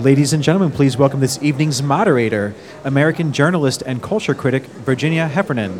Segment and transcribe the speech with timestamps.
[0.00, 5.72] Ladies and gentlemen, please welcome this evening's moderator, American journalist and culture critic Virginia Heffernan.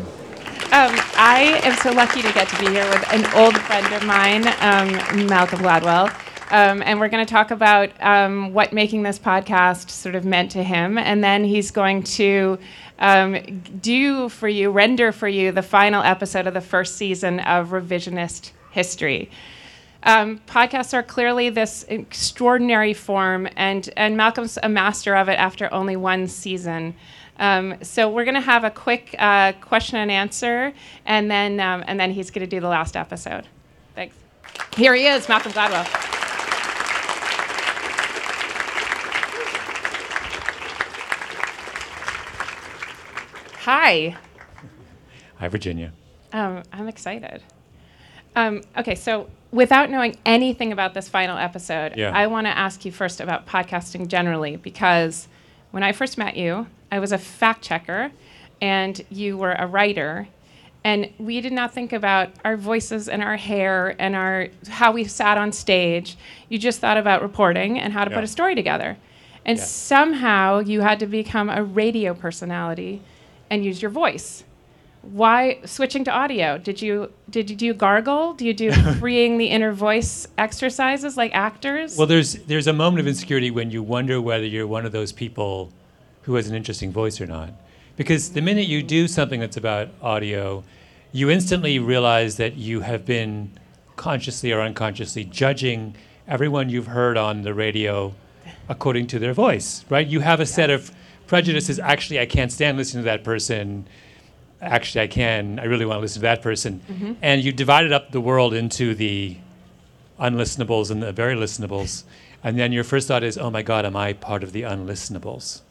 [0.71, 4.05] Um, I am so lucky to get to be here with an old friend of
[4.05, 6.09] mine, um, Malcolm Gladwell.
[6.51, 10.51] Um, and we're going to talk about um, what making this podcast sort of meant
[10.51, 10.97] to him.
[10.97, 12.59] And then he's going to
[12.99, 17.69] um, do for you, render for you, the final episode of the first season of
[17.69, 19.31] Revisionist History.
[20.03, 25.73] Um, podcasts are clearly this extraordinary form, and, and Malcolm's a master of it after
[25.73, 26.93] only one season.
[27.39, 30.73] Um, so we're going to have a quick uh, question and answer,
[31.05, 33.47] and then, um, and then he's going to do the last episode.
[33.95, 34.15] Thanks.
[34.75, 35.85] Here he is, Malcolm Gladwell.
[43.61, 44.17] Hi.
[45.37, 45.93] Hi, Virginia.
[46.33, 47.41] Um, I'm excited.
[48.35, 52.11] Um, okay, so without knowing anything about this final episode, Yeah.
[52.13, 55.27] I want to ask you first about podcasting generally because
[55.71, 58.11] when I first met you, I was a fact checker
[58.61, 60.27] and you were a writer.
[60.83, 65.03] And we did not think about our voices and our hair and our how we
[65.05, 66.17] sat on stage.
[66.49, 68.17] You just thought about reporting and how to Yeah.
[68.17, 68.97] put a story together.
[69.45, 69.63] And Yeah.
[69.63, 73.01] somehow you had to become a radio personality
[73.51, 74.43] and use your voice
[75.03, 79.47] why switching to audio did you did you do gargle do you do freeing the
[79.47, 84.21] inner voice exercises like actors Well, there's there's a moment of insecurity when you wonder
[84.21, 85.71] whether you're one of those people
[86.21, 87.51] who has an interesting voice or not,
[87.97, 90.63] because the minute you do something that's about audio,
[91.11, 93.51] you instantly realize that you have been
[93.97, 95.95] consciously or unconsciously judging
[96.29, 98.15] everyone you've heard on the radio
[98.69, 100.07] according to their voice, right?
[100.07, 100.91] You have a set of
[101.27, 101.77] prejudices.
[101.77, 103.85] Actually, I can't stand listening to that person.
[104.63, 105.59] Actually, I can.
[105.59, 107.15] I really want to listen to that person.
[107.21, 109.37] And you divided up the world into the
[110.19, 112.03] unlistenables and the very listenables.
[112.43, 115.61] And then your first thought is, oh my God, am I part of the unlistenables?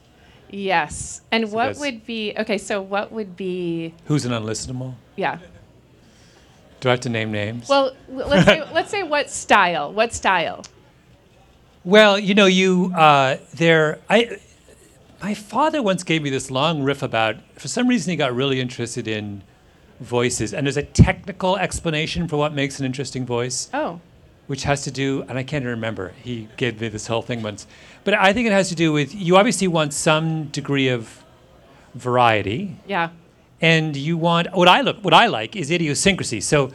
[0.55, 4.93] yes and So what would be okay so what would be Who's an unlistenable?
[5.17, 5.39] yeah
[6.81, 7.71] Do I have to name names?
[7.71, 10.63] well let's say let's say what style what style
[11.85, 13.99] Well, you know, you uh, there.
[14.11, 14.39] I
[15.23, 17.37] my father once gave me this long riff about.
[17.55, 19.43] For some reason, he got really interested in
[20.01, 24.01] voices, and there's a technical explanation for what makes an interesting voice, oh
[24.49, 26.13] which has to do, and I can't remember.
[26.21, 27.67] He gave me this whole thing once,
[28.03, 31.25] but I think it has to do with you obviously want some degree of
[31.95, 33.11] variety, yeah
[33.63, 36.41] and you want what I look what I like is idiosyncrasy.
[36.41, 36.73] So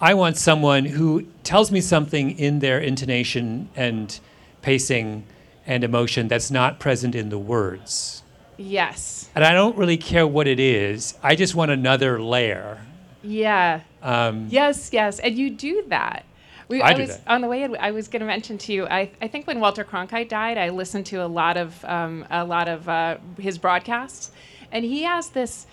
[0.00, 4.18] I want someone who tells me something in their intonation and
[4.60, 5.24] pacing
[5.68, 8.24] and emotion that's not present in the words.
[8.56, 11.16] yes And I don't really care what it is.
[11.22, 12.78] I just want another layer.
[13.22, 16.24] yeah Um, Yes, yes, and you do that.
[16.68, 17.22] We, I do was that.
[17.26, 17.62] on the way.
[17.62, 18.86] in, I was going to mention to you.
[18.86, 22.44] I, I think when Walter Cronkite died, I listened to a lot of um, a
[22.44, 24.32] lot of uh, his broadcasts,
[24.70, 25.66] and he has this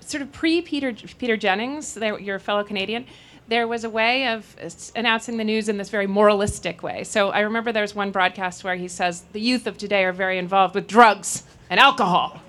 [0.00, 3.06] sort of pre Peter Peter Jennings, your fellow Canadian.
[3.48, 4.56] There was a way of
[4.96, 7.04] announcing the news in this very moralistic way.
[7.04, 10.38] So I remember there's one broadcast where he says the youth of today are very
[10.38, 12.40] involved with drugs and alcohol,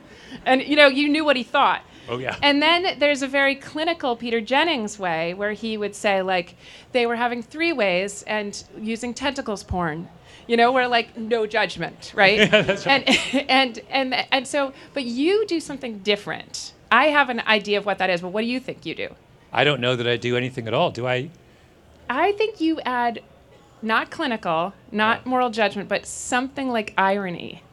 [0.46, 1.84] and you know you knew what he thought.
[2.10, 2.38] Oh, yeah.
[2.42, 6.56] And then there's a very clinical Peter Jennings way where he would say like
[6.94, 10.08] they were having three ways and using tentacles porn.
[10.48, 12.38] You know, where like no judgment, right?
[12.38, 13.04] yeah, that's right?
[13.08, 16.74] And and and and so but you do something different.
[16.90, 19.10] I have an idea of what that is, but what do you think you do?
[19.58, 20.92] I don't know that I do anything at all.
[20.92, 21.32] Do I?
[22.08, 23.22] I think you add
[23.82, 25.30] not clinical, not Yeah.
[25.30, 27.64] moral judgment, but something like irony.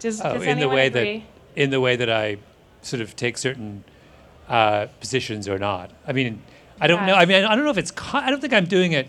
[0.00, 1.18] Does, Oh, does in the way agree?
[1.54, 2.38] that in the way that I
[2.82, 3.84] sort of take certain
[4.48, 5.92] uh, positions or not.
[6.08, 6.42] I mean,
[6.80, 7.14] I don't know.
[7.14, 7.92] I mean, I don't know if it's.
[7.92, 9.08] Con- I don't think I'm doing it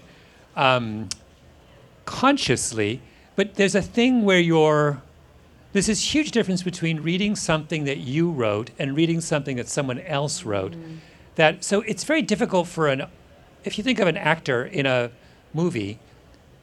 [0.55, 1.09] um,
[2.05, 3.01] consciously,
[3.35, 5.01] but there's a thing where you're.
[5.73, 9.99] There's this huge difference between reading something that you wrote and reading something that someone
[10.01, 10.75] else wrote.
[11.41, 11.63] That.
[11.63, 13.07] So it's very difficult for an.
[13.63, 15.11] If you think of an actor in a
[15.53, 15.99] movie,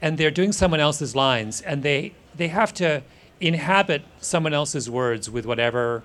[0.01, 3.03] and they're doing someone else's lines and they they have to
[3.41, 6.03] inhabit someone else's words with whatever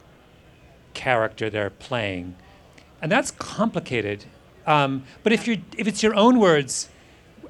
[0.94, 2.36] character they're playing.
[3.01, 4.25] And that's complicated.
[4.65, 6.89] Um, but if you if it's your own words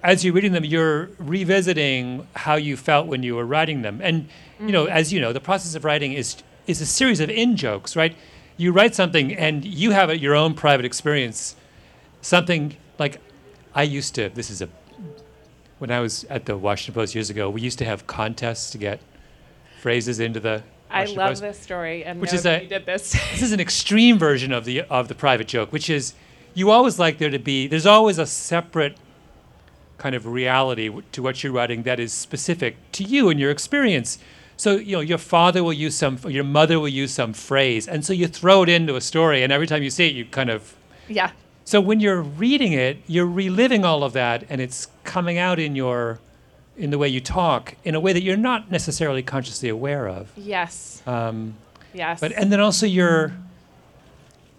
[0.04, 4.02] as you're reading them you're revisiting how you felt when you were writing them.
[4.04, 4.28] And
[4.60, 7.56] you know as you know the process of writing is is a series of in
[7.56, 8.16] jokes right
[8.58, 11.56] you write something and you have a, your own private experience
[12.22, 13.20] something like
[13.74, 14.70] i used to this is a
[15.84, 18.78] when I was at the Washington Post years ago, we used to have contests to
[18.78, 19.02] get
[19.82, 20.64] phrases into the.
[20.90, 21.42] I love Post.
[21.42, 23.12] this story and Which is a- did this.
[23.32, 26.14] This is an extreme version of the of the private joke, which is
[26.54, 27.68] you always like there to be.
[27.68, 28.96] There's always a separate
[29.98, 34.20] kind of reality to what you're writing that is specific to you and your experience.
[34.64, 38.06] So you know your father will use some, your mother will use some phrase, and
[38.06, 40.50] so you throw it into a story, and every time you see it, you kind
[40.50, 40.74] of.
[41.10, 41.32] Yeah.
[41.66, 45.76] So when you're reading it, you're reliving all of that, and it's coming out in
[45.76, 46.20] your,
[46.78, 50.32] in the way you talk, in a way that you're not necessarily consciously aware of.
[50.38, 51.04] Yes.
[51.06, 51.56] Um,
[51.94, 52.22] Yes.
[52.22, 53.34] but and then also your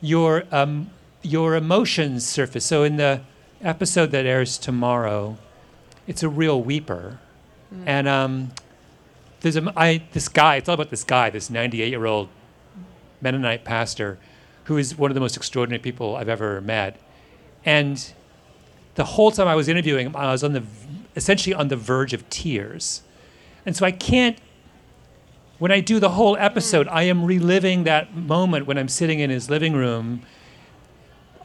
[0.03, 0.91] your um,
[1.23, 2.67] your emotions surface.
[2.67, 3.23] So in the
[3.62, 5.39] episode that airs tomorrow,
[6.07, 7.17] it's a real weeper,
[7.87, 8.50] and um,
[9.44, 10.56] there's a I this guy.
[10.56, 12.29] It's all about this guy, this 98 year old
[13.20, 14.19] Mennonite pastor,
[14.64, 16.99] who is one of the most extraordinary people I've ever met,
[17.64, 18.12] and
[18.96, 20.64] the whole time I was interviewing him, I was on the
[21.14, 23.02] essentially on the verge of tears,
[23.64, 24.38] and so I can't
[25.58, 29.31] when I do the whole episode, I am reliving that moment when I'm sitting in
[29.31, 30.23] his living room,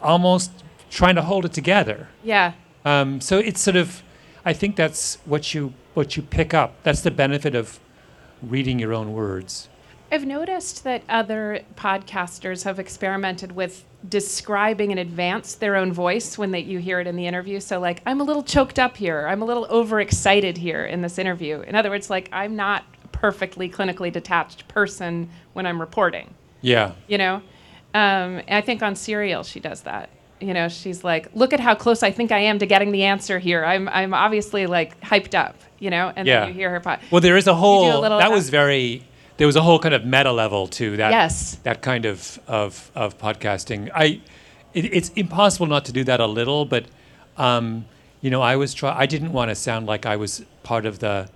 [0.01, 0.51] almost
[0.89, 2.07] trying to hold it together.
[2.23, 2.53] yeah.
[2.85, 4.01] Um, so it's sort of,
[4.45, 6.81] I think that's what you what you pick up.
[6.83, 7.79] That's the benefit of
[8.41, 9.69] reading your own words.
[10.11, 16.51] I've noticed that other podcasters have experimented with describing in advance their own voice when
[16.51, 17.59] they, you hear it in the interview.
[17.59, 19.27] So, like, I'm a little choked up here.
[19.27, 21.61] I'm a little overexcited here in this interview.
[21.61, 26.93] In other words, like, I'm not a perfectly clinically detached person when I'm reporting, Yeah.
[27.07, 27.41] you know?
[27.93, 30.09] Um, I think on Serial, she does that.
[30.39, 33.03] You know, she's like, look at how close I think I am to getting the
[33.03, 33.65] answer here.
[33.65, 36.11] I'm, I'm obviously like hyped up, you know?
[36.15, 36.41] And Yeah.
[36.41, 36.99] then you hear her pod.
[37.11, 39.03] Well, there is a whole little that was very.
[39.37, 41.11] There was a whole kind of meta level to that.
[41.11, 41.55] Yes.
[41.63, 43.89] That kind of of of podcasting.
[43.95, 44.19] I,
[44.73, 46.85] it, it's impossible not to do that a little, but,
[47.37, 47.85] um,
[48.21, 48.93] you know, I was try.
[48.97, 51.29] I didn't want to sound like I was part of the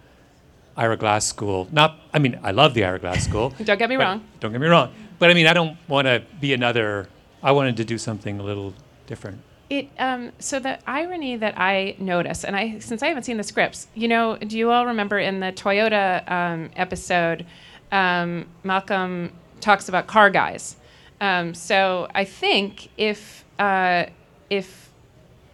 [0.75, 1.67] Ira Glass school.
[1.71, 1.97] Not.
[2.13, 3.53] I mean, I love the Ira Glass school.
[3.63, 4.21] Don't get me wrong.
[4.41, 4.91] Don't get me wrong.
[5.19, 7.07] But I mean, I don't want to be another.
[7.41, 8.73] I wanted to do something a little
[9.07, 9.39] different.
[9.73, 13.43] It um, so the irony that I notice, and I since I haven't seen the
[13.43, 17.45] scripts, you know, do you all remember in the Toyota um, episode,
[17.91, 19.31] um, Malcolm
[19.61, 20.75] talks about car guys.
[21.21, 24.05] Um, so I think if uh,
[24.49, 24.91] if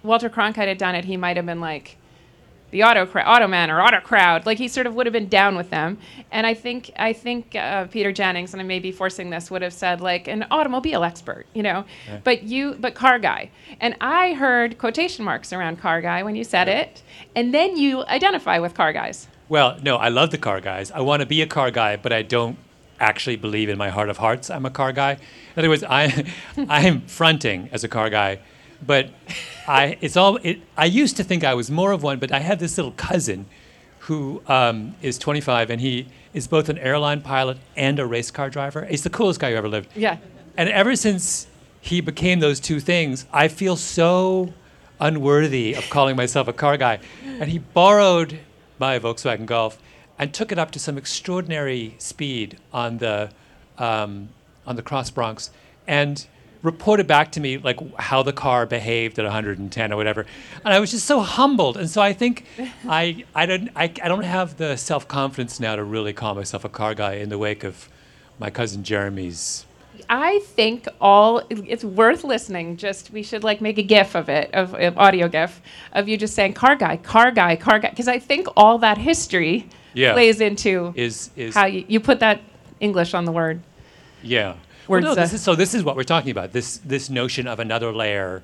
[0.04, 1.98] Walter Cronkite had done it, he might have been like
[2.72, 4.46] the auto cra- auto man or auto crowd.
[4.46, 5.98] Like he sort of would have been down with them.
[6.32, 9.62] And I think I think uh, Peter Jennings, and I may be forcing this, would
[9.62, 11.86] have said like an automobile expert, you know.
[12.24, 13.52] But you, but car guy.
[13.80, 17.02] And I heard quotation marks around car guy when you said it,
[17.36, 19.28] and then you identify with car guys.
[19.48, 20.92] Well, no, I love the car guys.
[20.92, 22.58] I want to be a car guy, but I don't
[23.00, 25.14] actually believe in my heart of hearts I'm a car guy.
[25.14, 25.20] In
[25.58, 26.26] other words, I
[26.70, 28.40] I'm fronting as a car guy,
[28.86, 29.10] but
[29.68, 32.40] I it's all it, I used to think I was more of one, but I
[32.40, 33.46] have this little cousin
[34.00, 38.50] who um, is 25 and he is both an airline pilot and a race car
[38.50, 38.86] driver.
[38.86, 39.90] He's the coolest guy who ever lived.
[39.96, 40.18] Yeah.
[40.58, 41.48] And ever since
[41.82, 44.54] he became those two things, I feel so
[45.00, 47.00] unworthy of calling myself a car guy.
[47.24, 48.40] And he borrowed
[48.80, 49.78] my Volkswagen Golf
[50.18, 53.32] and took it up to some extraordinary speed on the
[53.78, 54.30] um,
[54.68, 55.52] on the Cross Bronx
[55.88, 56.28] and
[56.62, 60.26] reported back to me like how the car behaved at 110 or whatever.
[60.66, 61.78] And I was just so humbled.
[61.78, 62.46] And so I think
[62.88, 66.66] I I don't I, I don't have the self confidence now to really call myself
[66.66, 67.88] a car guy in the wake of
[68.40, 69.66] my cousin Jeremy's
[70.10, 72.78] I think all it's worth listening.
[72.78, 75.62] Just we should like make a GIF of it, of, of audio GIF
[75.94, 78.98] of you just saying "car guy, car guy, car guy," because I think all that
[78.98, 80.14] history Yeah.
[80.14, 82.42] plays into is is how you, you put that
[82.80, 83.62] English on the word.
[84.24, 84.56] yeah.
[84.90, 86.52] Words, well, no, this is, so this is what we're talking about.
[86.52, 88.42] This this notion of another layer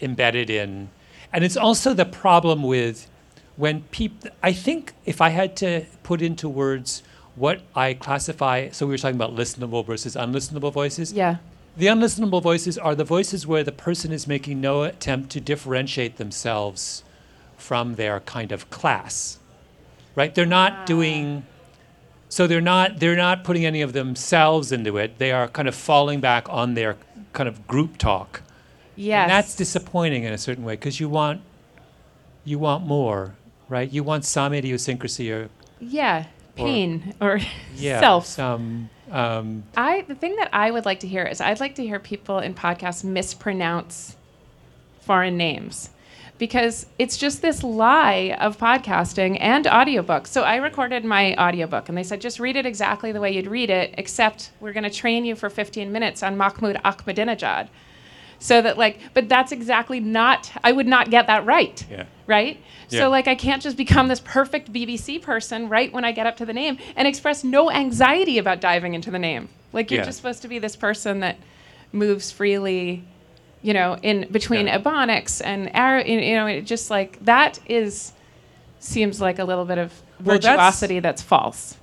[0.00, 0.90] embedded in,
[1.32, 3.08] and it's also the problem with
[3.56, 4.30] when people.
[4.42, 7.02] I think if I had to put into words
[7.36, 11.12] what I classify, so we were talking about listenable versus unlistenable voices.
[11.12, 11.36] Yeah,
[11.76, 16.16] The unlistenable voices are the voices where the person is making no attempt to differentiate
[16.16, 17.04] themselves
[17.56, 19.38] from their kind of class.
[20.16, 20.34] Right?
[20.34, 21.57] They're not doing ah.
[22.28, 25.18] So they're not they're not putting any of themselves into it.
[25.18, 26.96] They are kind of falling back on their
[27.32, 28.42] kind of group talk.
[28.96, 31.40] yes, And that's disappointing in a certain way because you want
[32.44, 33.34] you want more,
[33.68, 33.90] right?
[33.90, 35.48] You want some idiosyncrasy or
[35.80, 37.40] yeah, pain or
[37.74, 38.26] yeah, self.
[38.26, 41.82] some um, I the thing that I would like to hear is I'd like to
[41.82, 44.16] hear people in podcasts mispronounce
[45.00, 45.90] foreign names
[46.38, 50.28] because it's just this lie of podcasting and audiobooks.
[50.28, 53.46] So I recorded my audiobook and they said just read it exactly the way you'd
[53.48, 57.68] read it except we're going to train you for 15 minutes on Mahmoud Ahmadinejad.
[58.40, 61.84] So that like but that's exactly not I would not get that right.
[61.90, 62.04] Yeah.
[62.28, 62.62] Right?
[62.88, 63.00] Yeah.
[63.00, 66.36] So like I can't just become this perfect BBC person right when I get up
[66.36, 69.48] to the name and express no anxiety about diving into the name.
[69.72, 70.06] Like you're Yeah.
[70.06, 71.36] just supposed to be this person that
[71.90, 73.02] moves freely
[73.62, 74.78] you know, in between Yeah.
[74.78, 78.12] Ebonics and Arrow, you know, it just like that is
[78.80, 81.76] seems like a little bit of Well, that's- virtuosity that's false.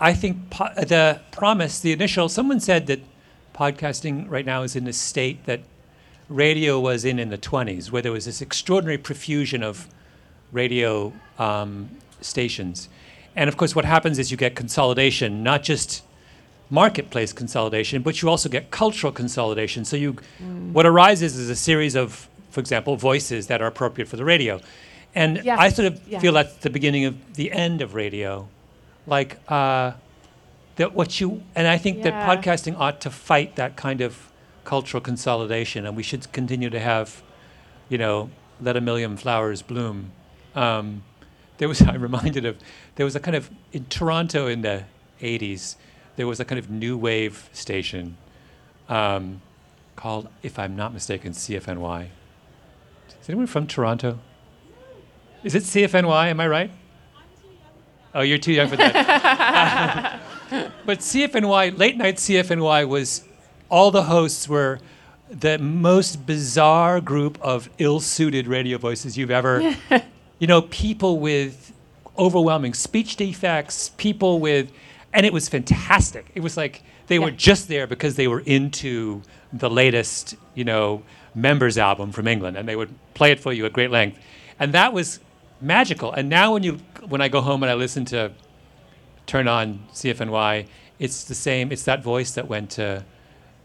[0.00, 3.00] I think po- the promise, the initial, someone said that
[3.54, 5.60] podcasting right now is in a state that
[6.28, 9.88] radio was in in the 20s, where there was this extraordinary profusion of
[10.52, 11.88] radio um,
[12.20, 12.88] stations.
[13.34, 16.02] And of course, what happens is you get consolidation, not just
[16.70, 19.84] marketplace consolidation, but you also get cultural consolidation.
[19.84, 20.12] So you,
[20.72, 24.60] what arises is a series of, for example, voices that are appropriate for the radio.
[25.14, 26.18] And I sort of yeah.
[26.20, 28.48] feel that's the beginning of the end of radio.
[29.06, 29.92] Like, uh,
[30.76, 34.30] that what you, and I think that podcasting ought to fight that kind of
[34.64, 37.22] cultural consolidation, and we should continue to have,
[37.88, 40.12] you know, let a million flowers bloom.
[40.54, 41.02] Um,
[41.58, 42.58] there was, I'm reminded of,
[42.94, 44.84] there was a kind of, in Toronto in the
[45.20, 45.76] 80s,
[46.18, 48.16] there was a kind of new wave station
[48.88, 49.40] um,
[49.94, 52.08] called, if I'm not mistaken, CFNY.
[53.22, 54.18] Is anyone from Toronto?
[55.44, 56.26] Is it CFNY?
[56.26, 56.70] Am I right?
[58.16, 60.20] Oh, you're too young for that.
[60.84, 63.24] but CFNY, late night CFNY was
[63.70, 64.80] all the hosts were
[65.30, 69.76] the most bizarre group of ill-suited radio voices you've ever
[70.38, 71.70] you know people with
[72.18, 74.72] overwhelming speech defects people with
[75.14, 79.22] and it was fantastic it was like they were just there because they were into
[79.52, 81.02] the latest you know
[81.34, 84.18] members album from england and they would play it for you at great length
[84.58, 85.20] and that was
[85.60, 86.74] magical and now when you
[87.08, 88.30] when i go home and i listen to
[89.26, 90.66] turn on CFNY,
[90.98, 91.70] it's the same.
[91.70, 93.04] It's that voice that went to,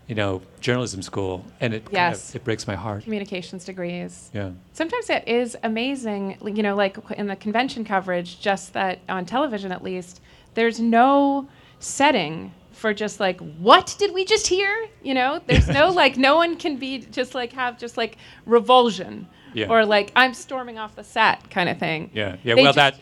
[0.07, 2.31] you know, journalism school, and it kind Yes.
[2.31, 3.05] of, it breaks my heart.
[3.05, 4.29] Communications degrees.
[4.33, 4.51] Yeah.
[4.73, 9.71] Sometimes it is amazing, you know, like in the convention coverage, just that on television
[9.71, 10.19] at least,
[10.53, 11.47] there's no
[11.79, 14.87] setting for just like, what did we just hear?
[15.03, 19.27] You know, there's no like, no one can be just like, have just like revulsion
[19.53, 19.67] Yeah.
[19.69, 22.11] or like, I'm storming off the set kind of thing.
[22.13, 22.37] Yeah.
[22.43, 22.55] Yeah.
[22.55, 22.95] They well, just- that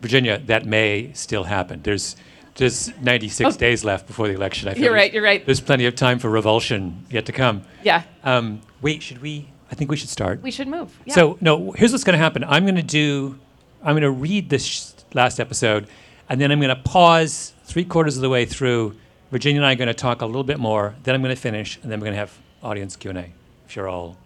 [0.00, 1.80] Virginia, that may still happen.
[1.82, 2.16] There's
[2.56, 3.58] there's 96 Oh.
[3.58, 4.66] days left before the election.
[4.68, 5.44] I feel You're right, you're right.
[5.44, 7.62] There's plenty of time for revulsion yet to come.
[7.82, 8.02] Yeah.
[8.24, 9.50] Um, wait, should we?
[9.70, 10.40] I think we should start.
[10.42, 10.98] We should move.
[11.04, 11.14] Yeah.
[11.14, 12.44] So no, here's what's going to happen.
[12.44, 13.38] I'm going to do.
[13.82, 15.86] I'm going to read this sh- last episode,
[16.28, 18.96] and then I'm going to pause three quarters of the way through.
[19.30, 20.94] Virginia and I are going to talk a little bit more.
[21.02, 23.32] Then I'm going to finish, and then we're going to have audience Q and A.
[23.66, 24.16] If you're all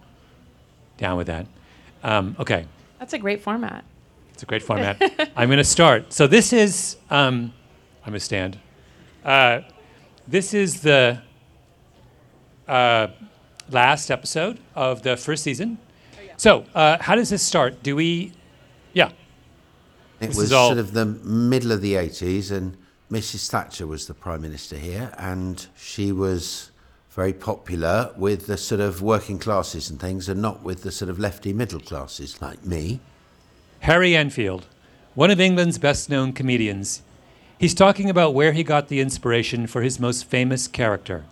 [0.98, 1.46] down with that.
[2.02, 2.66] Um, okay,
[2.98, 3.84] That's a great format.
[4.34, 5.00] it's a great format.
[5.36, 6.12] I'm going to start.
[6.12, 6.96] So this is.
[7.10, 7.52] Um,
[8.02, 8.58] I'm going to stand.
[9.24, 9.60] Uh,
[10.26, 11.20] this is the
[12.68, 13.08] uh,
[13.70, 15.78] last episode of the first season.
[16.36, 17.82] So, uh, how does this start?
[17.82, 18.32] Do we,
[18.94, 19.10] yeah,
[20.20, 22.76] It This was all- sort of the middle of the 80s, and
[23.10, 23.48] Mrs.
[23.48, 26.70] Thatcher was the Prime Minister here, and she was
[27.10, 31.10] very popular with the sort of working classes and things, and not with the sort
[31.10, 33.00] of lefty middle classes like me.
[33.80, 34.66] Harry Enfield,
[35.14, 37.02] one of England's best known comedians.
[37.58, 41.24] He's talking about where he got the inspiration for his most famous character,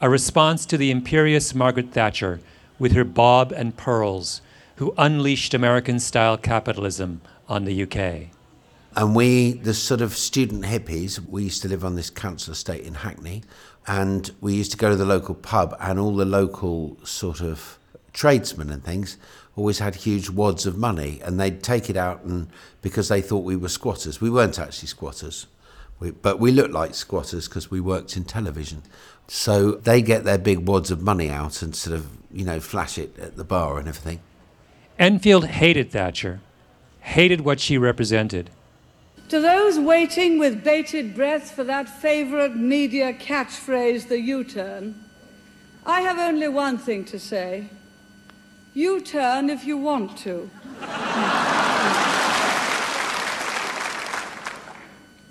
[0.00, 2.40] a response to the imperious Margaret Thatcher
[2.78, 4.40] with her bob and pearls,
[4.76, 8.28] who unleashed American style capitalism on the UK.
[8.96, 12.84] And we, the sort of student hippies, we used to live on this council estate
[12.84, 13.42] in Hackney,
[13.86, 17.78] and we used to go to the local pub, and all the local sort of
[18.12, 19.16] tradesmen and things
[19.56, 22.48] always had huge wads of money, and they'd take it out, and
[22.82, 25.46] because they thought we were squatters, we weren't actually squatters,
[25.98, 28.82] we, but we looked like squatters because we worked in television.
[29.28, 32.98] So they get their big wads of money out and sort of, you know, flash
[32.98, 34.20] it at the bar and everything.
[34.98, 36.40] Enfield hated Thatcher,
[37.10, 38.50] hated what she represented.
[39.30, 44.94] To those waiting with bated breath for that favourite media catchphrase, the U turn,
[45.84, 47.68] I have only one thing to say.
[48.74, 50.50] U turn if you want to.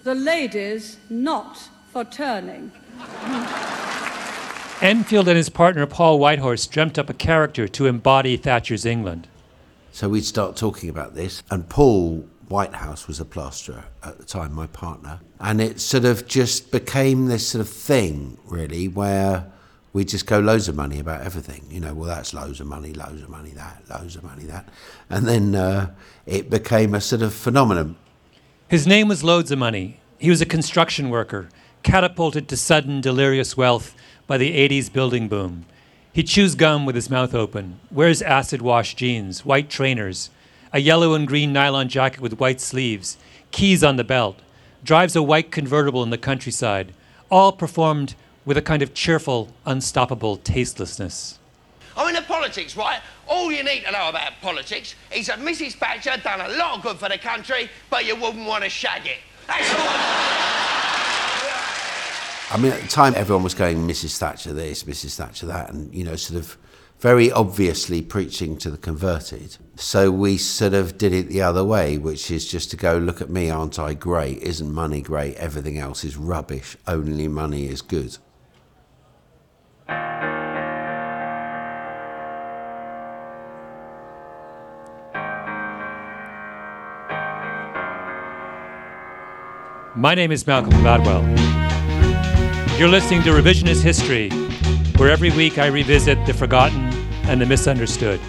[0.03, 2.71] the ladies not for turning.
[4.81, 9.27] Enfield and his partner Paul Whitehouse dreamt up a character to embody Thatcher's England.
[9.91, 14.53] So we'd start talking about this, and Paul Whitehouse was a plasterer at the time,
[14.53, 19.51] my partner, and it sort of just became this sort of thing, really, where
[19.93, 21.65] we just go loads of money about everything.
[21.69, 24.69] You know, well, that's loads of money, loads of money, that, loads of money, that,
[25.09, 25.91] and then uh,
[26.25, 27.95] it became a sort of phenomenon.
[28.67, 29.99] His name was Loads of Money.
[30.19, 31.49] He was a construction worker,
[31.81, 33.95] catapulted to sudden delirious wealth
[34.27, 35.65] by the 80s building boom.
[36.19, 40.29] He chews gum with his mouth open, wears acid wash jeans, white trainers,
[40.73, 43.17] a yellow and green nylon jacket with white sleeves,
[43.51, 44.37] keys on the belt,
[44.83, 46.93] drives a white convertible in the countryside,
[47.31, 51.39] all performed with a kind of cheerful, unstoppable tastelessness.
[51.95, 52.99] I mean, the politics, right?
[53.25, 55.75] All you need to know about politics is that Mrs.
[55.75, 59.05] Thatcher done a lot of good for the country, but you wouldn't want to shag
[59.05, 59.19] it.
[59.47, 60.58] That's all.
[62.51, 64.17] I mean, at the time, everyone was going, Mrs.
[64.17, 65.15] Thatcher this, Mrs.
[65.15, 66.57] Thatcher that, and, you know, sort of
[66.99, 69.57] very obviously preaching to the converted.
[69.75, 73.21] So we sort of did it the other way, which is just to go, look
[73.21, 74.39] at me, aren't I great?
[74.39, 75.35] Isn't money great?
[75.35, 76.75] Everything else is rubbish.
[76.87, 78.17] Only money is good.
[89.95, 91.49] My name is Malcolm Gladwell.
[92.79, 94.29] You're listening to Revisionist History,
[94.95, 96.79] where every week I revisit the forgotten
[97.23, 98.21] and the misunderstood.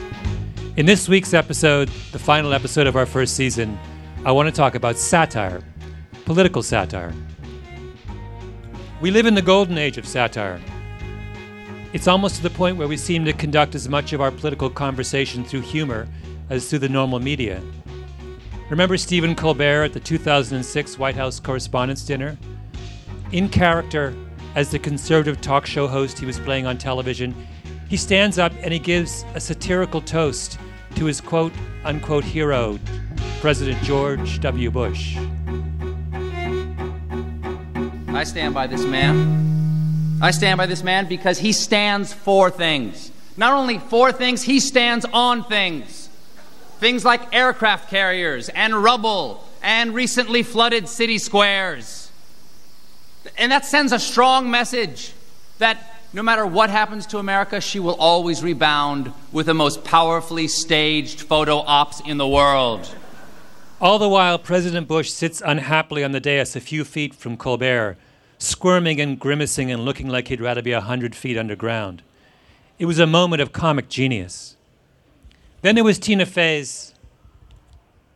[0.76, 3.78] In this week's episode, the final episode of our first season,
[4.24, 5.62] I want to talk about satire,
[6.24, 7.14] political satire.
[9.00, 10.60] We live in the golden age of satire.
[11.92, 14.68] It's almost to the point where we seem to conduct as much of our political
[14.68, 16.08] conversation through humor
[16.48, 17.62] as through the normal media.
[18.68, 22.36] Remember Stephen Colbert at the 2006 White House Correspondents' Dinner?
[23.30, 24.12] In character,
[24.54, 27.34] as the conservative talk show host he was playing on television,
[27.88, 30.58] he stands up and he gives a satirical toast
[30.96, 31.52] to his quote
[31.84, 32.78] unquote hero,
[33.40, 34.70] President George W.
[34.70, 35.16] Bush.
[38.08, 40.18] I stand by this man.
[40.22, 43.10] I stand by this man because he stands for things.
[43.36, 46.08] Not only for things, he stands on things.
[46.78, 52.09] Things like aircraft carriers and rubble and recently flooded city squares.
[53.36, 55.12] And that sends a strong message
[55.58, 60.48] that no matter what happens to America, she will always rebound with the most powerfully
[60.48, 62.94] staged photo ops in the world.
[63.80, 67.96] All the while, President Bush sits unhappily on the dais a few feet from Colbert,
[68.38, 72.02] squirming and grimacing and looking like he'd rather be a hundred feet underground.
[72.78, 74.56] It was a moment of comic genius.
[75.62, 76.94] Then there was Tina Fey's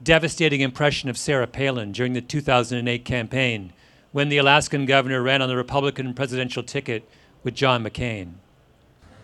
[0.03, 3.73] devastating impression of Sarah Palin during the 2008 campaign
[4.15, 7.03] when the Alaskan governor ran on the Republican presidential ticket
[7.43, 8.35] with John McCain.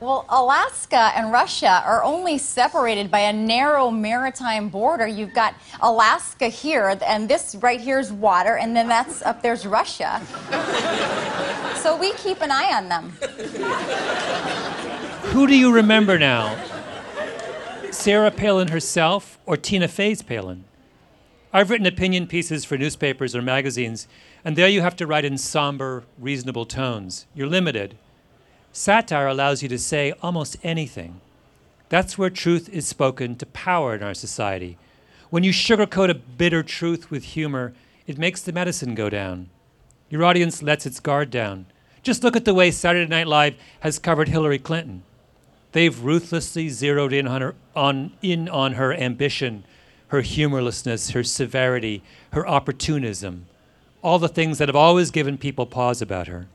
[0.01, 5.07] Well, Alaska and Russia are only separated by a narrow maritime border.
[5.07, 9.65] You've got Alaska here, and this right here is water, and then that's up there's
[9.65, 10.21] Russia.
[11.77, 13.11] so we keep an eye on them.
[15.31, 16.59] Who do you remember now?
[17.93, 20.65] Sarah Palin herself or Tina Fey's Palin?
[21.53, 24.07] I've written opinion pieces for newspapers or magazines,
[24.45, 27.27] and there you have to write in somber, reasonable tones.
[27.35, 27.97] You're limited.
[28.73, 31.21] Satire allows you to say almost anything.
[31.89, 34.79] That's where truth is spoken to power in our society.
[35.31, 37.73] When you sugarcoat a bitter truth with humor,
[38.07, 39.51] it makes the medicine go down.
[40.09, 41.67] Your audience lets its guard down.
[42.05, 45.03] Just look at the way Saturday Night Live has covered Hillary Clinton.
[45.73, 49.65] They've ruthlessly zeroed in on her, on, in on her ambition,
[50.11, 53.47] her humorlessness, her severity, her opportunism,
[54.03, 56.49] all the things that have always given people pause about her.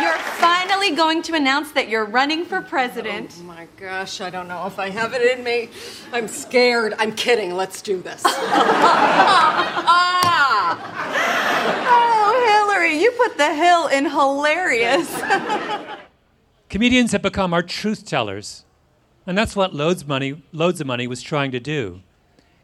[0.00, 3.34] You're finally going to announce that you're running for president.
[3.40, 5.68] Oh my gosh, I don't know if I have it in me.
[6.12, 6.94] I'm scared.
[6.96, 7.56] I'm kidding.
[7.56, 8.22] Let's do this.
[8.26, 9.02] ah!
[11.88, 15.20] Oh, Hillary, you put the hill in hilarious.
[16.68, 18.64] Comedians have become our truth tellers,
[19.26, 22.00] and that's what Loads, Money, Loads of Money was trying to do.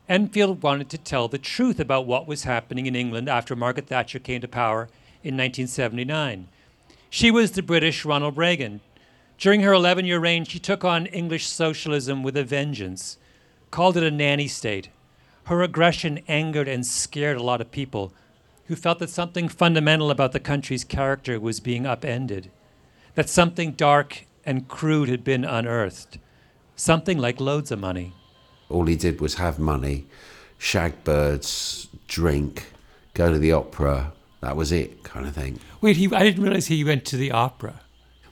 [0.09, 4.19] Enfield wanted to tell the truth about what was happening in England after Margaret Thatcher
[4.19, 4.89] came to power
[5.23, 6.49] in 1979.
[7.11, 8.81] She was the British Ronald Reagan.
[9.37, 13.19] During her 11 year reign, she took on English socialism with a vengeance,
[13.71, 14.89] called it a nanny state.
[15.45, 18.13] Her aggression angered and scared a lot of people
[18.67, 22.51] who felt that something fundamental about the country's character was being upended
[23.19, 26.19] that something dark and crude had been unearthed,
[26.77, 28.15] something like loads of money.
[28.69, 30.07] All he did was have money,
[30.59, 32.73] shag birds, drink,
[33.15, 34.13] go to the opera.
[34.41, 35.59] That was it, kind of thing.
[35.81, 37.81] Wait, he, I didn't realize he went to the opera.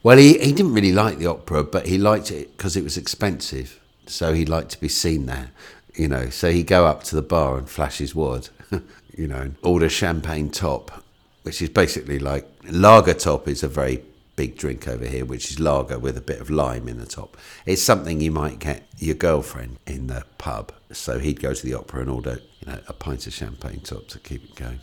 [0.02, 2.96] Well, he, he didn't really like the opera, but he liked it because it was
[2.96, 3.80] expensive.
[4.06, 5.50] So he liked to be seen there,
[5.94, 6.30] you know.
[6.30, 8.48] So he'd go up to the bar and flash his wad,
[9.16, 11.02] you know, order champagne top,
[11.42, 14.02] which is basically like lager top is a very
[14.36, 17.36] big drink over here, which is lager with a bit of lime in the top.
[17.64, 20.72] It's something you might get your girlfriend in the pub.
[20.92, 24.08] So he'd go to the opera and order, you know, a pint of champagne top
[24.08, 24.80] to keep it going,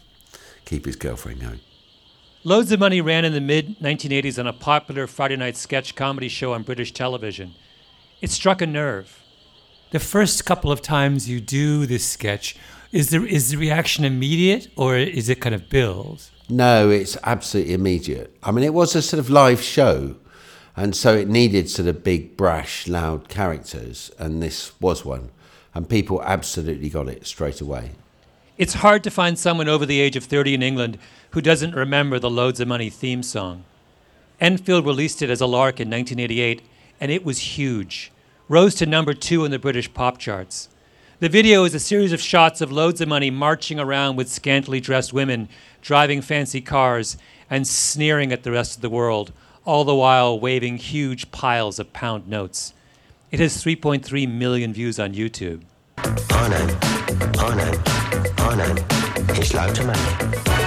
[0.65, 1.59] keep his girlfriend going.
[2.43, 6.27] Loads of Money ran in the mid 1980s on a popular Friday night sketch comedy
[6.27, 7.53] show on British television.
[8.19, 9.21] It struck a nerve.
[9.91, 12.57] The first couple of times you do this sketch,
[12.91, 16.29] is the, is the reaction immediate or is it kind of build?
[16.49, 18.36] No, it's absolutely immediate.
[18.43, 20.15] I mean, it was a sort of live show,
[20.75, 25.29] And so it needed sort of big, brash, loud characters, and this was one.
[25.75, 27.91] And people absolutely got it straight away.
[28.58, 30.97] It's hard to find someone over the age of 30 in England
[31.32, 33.63] who doesn't remember the Loads of Money theme song.
[34.39, 36.62] Enfield released it as a lark in 1988,
[36.99, 38.12] and it was huge.
[38.49, 40.69] Rose to number two in the British pop charts.
[41.19, 44.79] The video is a series of shots of loads of money marching around with scantily
[44.79, 45.47] dressed women,
[45.84, 47.17] driving fancy cars,
[47.50, 49.34] and sneering at the rest of the world,
[49.65, 52.74] all the while waving huge piles of pound notes.
[53.32, 55.62] It has 3.3 million views on YouTube.
[59.54, 60.62] Loads of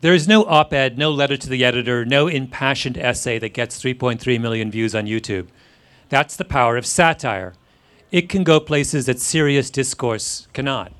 [0.00, 3.82] There is no op ed, no letter to the editor, no impassioned essay that gets
[3.82, 5.48] 3.3 million views on YouTube.
[6.08, 7.52] That's the power of satire.
[8.10, 10.92] It can go places that serious discourse cannot.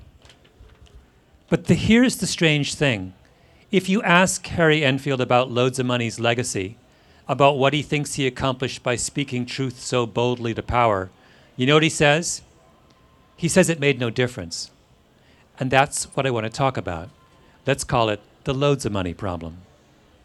[1.48, 3.14] But the, here's the strange thing.
[3.72, 6.76] If you ask Harry Enfield about Loads of Money's legacy,
[7.26, 11.10] about what he thinks he accomplished by speaking truth so boldly to power,
[11.56, 12.42] you know what he says?
[13.36, 14.70] He says it made no difference.
[15.58, 17.08] And that's what I want to talk about.
[17.66, 19.58] Let's call it the loads of money problem.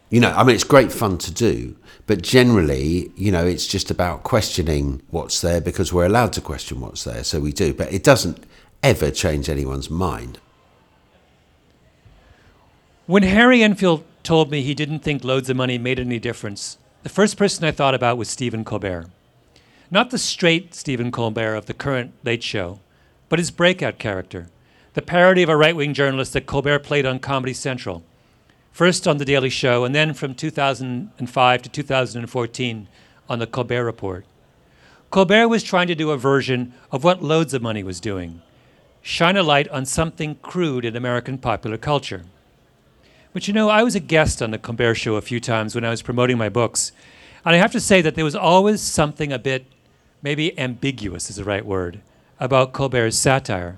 [0.09, 1.75] You know, I mean, it's great fun to do,
[2.05, 6.79] but generally, you know, it's just about questioning what's there because we're allowed to question
[6.79, 7.73] what's there, so we do.
[7.73, 8.45] But it doesn't
[8.83, 10.39] ever change anyone's mind.
[13.07, 17.09] When Harry Enfield told me he didn't think loads of money made any difference, the
[17.09, 19.07] first person I thought about was Stephen Colbert.
[19.91, 22.79] Not the straight Stephen Colbert of the current Late Show,
[23.29, 24.47] but his breakout character,
[24.95, 28.01] the parody of a right wing journalist that Colbert played on Comedy Central,
[28.71, 32.87] first on The Daily Show, and then from 2005 to 2014
[33.27, 34.25] on The Colbert Report.
[35.11, 38.41] Colbert was trying to do a version of what Loads of Money was doing
[39.01, 42.23] shine a light on something crude in American popular culture.
[43.33, 45.85] But you know, I was a guest on The Colbert Show a few times when
[45.85, 46.91] I was promoting my books,
[47.45, 49.67] and I have to say that there was always something a bit,
[50.23, 52.01] maybe ambiguous is the right word,
[52.39, 53.77] about Colbert's satire.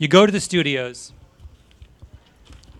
[0.00, 1.12] You go to the studios,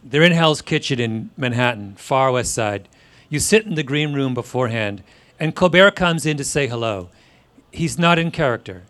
[0.03, 2.89] they're in Hell's Kitchen in Manhattan, far west side.
[3.29, 5.03] You sit in the green room beforehand,
[5.39, 7.11] and Colbert comes in to say hello.
[7.71, 8.85] He's not in character.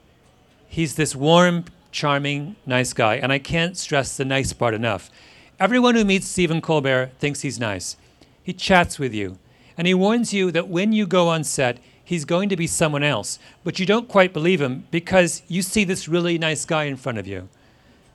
[0.69, 5.11] He's this warm, charming, nice guy, and I can't stress the nice part enough.
[5.59, 7.97] Everyone who meets Stephen Colbert thinks he's nice.
[8.45, 9.41] He chats with you,
[9.77, 13.03] and he warns you that when you go on set, he's going to be someone
[13.03, 16.95] else, but you don't quite believe him because you see this really nice guy in
[16.95, 17.49] front of you.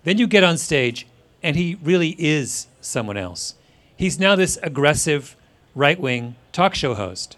[0.05, 1.05] Then you get on stage,
[1.43, 3.55] and he really is someone else.
[3.97, 5.35] He's now this aggressive,
[5.73, 7.37] right wing talk show host.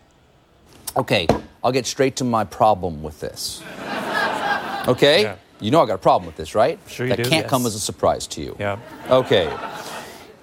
[0.95, 1.27] Okay,
[1.63, 3.63] I'll get straight to my problem with this.
[4.87, 5.23] Okay?
[5.23, 5.35] Yeah.
[5.59, 6.77] You know I got a problem with this, right?
[6.87, 7.49] Sure you that do, can't yes.
[7.49, 8.55] come as a surprise to you.
[8.59, 8.79] Yeah.
[9.09, 9.51] Okay.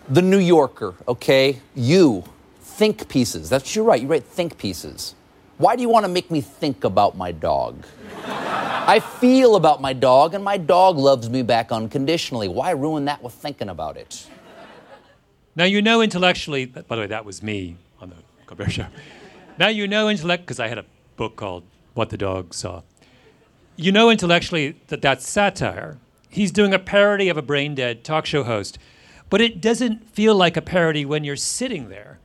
[0.09, 1.61] The New Yorker, okay?
[1.75, 2.25] You
[2.61, 3.49] think pieces.
[3.49, 4.01] That's you're right.
[4.01, 5.15] You write think pieces.
[5.57, 7.85] Why do you want to make me think about my dog?
[8.27, 12.49] I feel about my dog, and my dog loves me back unconditionally.
[12.49, 14.27] Why ruin that with thinking about it?
[15.57, 16.67] Now you know intellectually.
[16.67, 18.87] By the way, that was me on the Colbert Show.
[19.57, 20.85] Now you know intellect because I had a
[21.17, 21.63] book called
[21.95, 22.83] "What the Dog Saw."
[23.77, 25.99] You know intellectually that that's satire.
[26.29, 28.79] He's doing a parody of a brain dead talk show host,
[29.31, 32.19] but it doesn't feel like a parody when you're sitting there.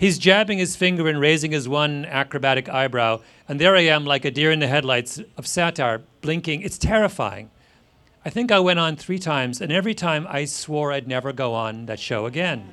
[0.00, 4.24] He's jabbing his finger and raising his one acrobatic eyebrow, and there I am, like
[4.24, 6.62] a deer in the headlights of satire, blinking.
[6.62, 7.50] It's terrifying.
[8.24, 11.52] I think I went on three times, and every time I swore I'd never go
[11.52, 12.72] on that show again.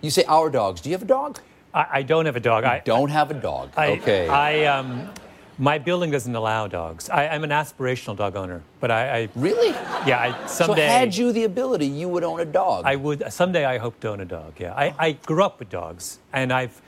[0.00, 0.80] You say our dogs.
[0.80, 1.38] Do you have a dog?
[1.74, 2.64] I, I don't have a dog.
[2.64, 3.72] I don't have a dog.
[3.76, 4.26] I, okay.
[4.26, 5.10] I um,
[5.58, 7.08] my building doesn't allow dogs.
[7.08, 9.68] I, I'm an aspirational dog owner, but I, I really,
[10.06, 10.86] yeah, I someday.
[10.86, 12.84] So had you the ability, you would own a dog.
[12.84, 13.64] I would someday.
[13.64, 14.54] I hope to own a dog.
[14.58, 16.80] Yeah, I, I grew up with dogs, and I've.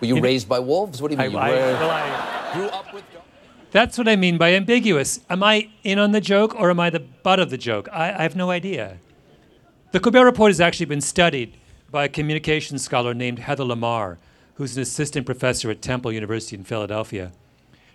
[0.00, 1.00] Were you know, raised by wolves?
[1.00, 1.36] What do you mean?
[1.38, 3.24] I, you I, were- well, I- grew up with dogs.
[3.70, 5.20] that's what I mean by ambiguous.
[5.30, 7.88] Am I in on the joke or am I the butt of the joke?
[7.92, 8.98] I, I have no idea.
[9.92, 11.56] The Colbert Report has actually been studied
[11.90, 14.18] by a communications scholar named Heather LaMarre,
[14.54, 17.32] who's an assistant professor at Temple University in Philadelphia.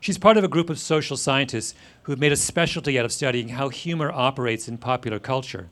[0.01, 3.49] She's part of a group of social scientists who've made a specialty out of studying
[3.49, 5.69] how humor operates in popular culture.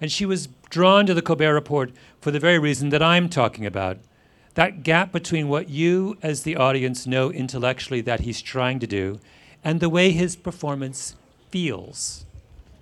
[0.00, 3.66] And she was drawn to the Colbert Report for the very reason that I'm talking
[3.66, 3.98] about
[4.54, 9.20] that gap between what you, as the audience, know intellectually that he's trying to do
[9.62, 11.16] and the way his performance
[11.50, 12.24] feels.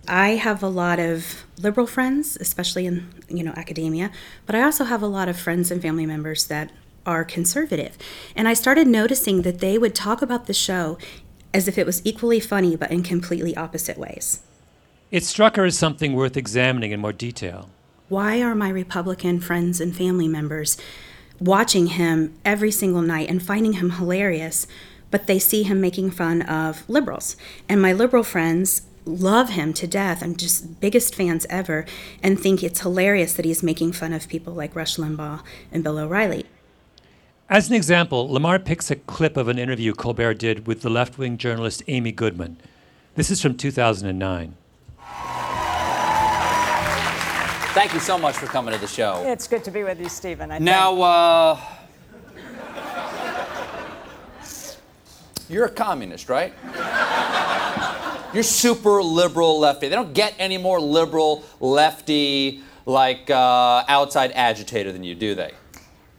[0.06, 4.10] I have a lot of liberal friends, especially in you know academia,
[4.46, 6.70] but I also have a lot of friends and family members that
[7.06, 7.96] are conservative.
[8.36, 10.98] And I started noticing that they would talk about the show
[11.54, 14.42] as if it was equally funny but in completely opposite ways.
[15.10, 17.68] It struck her as something worth examining in more detail.
[18.08, 20.76] Why are my Republican friends and family members
[21.38, 24.66] watching him every single night and finding him hilarious,
[25.10, 27.36] but they see him making fun of liberals?
[27.68, 30.22] And my liberal friends love him to death.
[30.22, 31.84] I'm just biggest fans ever
[32.22, 35.98] and think it's hilarious that he's making fun of people like Rush Limbaugh and Bill
[35.98, 36.46] O'Reilly.
[37.52, 41.18] As an example, LaMarre picks a clip of an interview Colbert did with the left
[41.18, 42.56] wing journalist Amy Goodman.
[43.14, 44.56] This is from 2009.
[47.74, 49.22] Thank you so much for coming to the show.
[49.26, 50.50] It's good to be with you, Stephen.
[50.50, 51.60] I Now, uh,
[55.50, 56.54] you're a communist, right?
[58.32, 59.88] You're super liberal lefty.
[59.88, 65.52] They don't get any more liberal lefty, like uh, outside agitator than you, do they?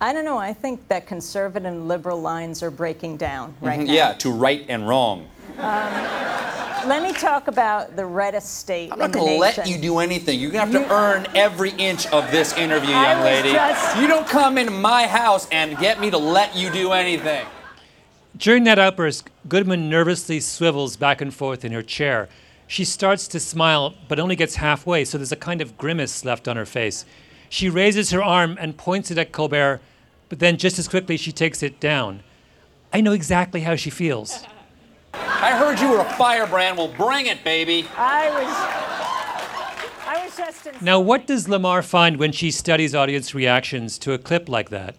[0.03, 0.37] I don't know.
[0.37, 3.93] I think that conservative and liberal lines are breaking down right Mhm, now.
[3.93, 5.27] Yeah, to right and wrong.
[5.57, 9.71] Let me talk about the reddest state I'm not in the going to let nation.
[9.73, 10.37] you do anything.
[10.41, 13.51] You're going to have to earn every inch of this interview, I young was lady.
[13.53, 17.45] just- You don't come into my house and get me to let you do anything.
[18.35, 22.27] During that outburst, Goodman nervously swivels back and forth in her chair.
[22.67, 26.49] She starts to smile, but only gets halfway, so there's a kind of grimace left
[26.49, 27.05] on her face.
[27.47, 29.79] She raises her arm and points it at Colbert,
[30.33, 32.23] but then just as quickly she takes it down.
[32.91, 34.43] I know exactly how she feels.
[35.13, 36.79] I heard you were a firebrand.
[36.79, 37.85] Well, bring it, baby.
[37.95, 40.07] I was.
[40.07, 40.73] I was just in.
[40.81, 44.95] Now, what does LaMarre find when she studies audience reactions to a clip like that?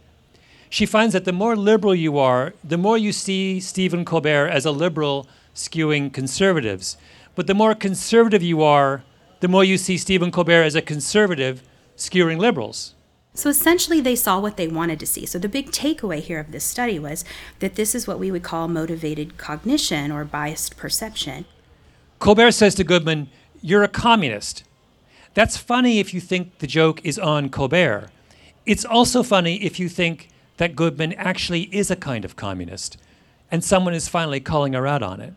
[0.71, 4.65] She finds that the more liberal you are, the more you see Stephen Colbert as
[4.65, 6.97] a liberal skewing conservatives.
[7.35, 9.03] But the more conservative you are,
[9.41, 11.65] the more you see Stephen Colbert as a conservative
[11.97, 12.95] skewing liberals.
[13.37, 15.27] So essentially, they saw what they wanted to see.
[15.27, 17.25] So the big takeaway here of this study was
[17.59, 21.45] that this is what we would call motivated cognition or biased perception.
[22.21, 23.29] Colbert says to Goodman,
[23.61, 24.63] You're a communist.
[25.35, 28.07] That's funny if you think the joke is on Colbert.
[28.67, 32.97] It's also funny if you think that Goodman actually is a kind of communist,
[33.51, 35.35] and someone is finally calling her out on it.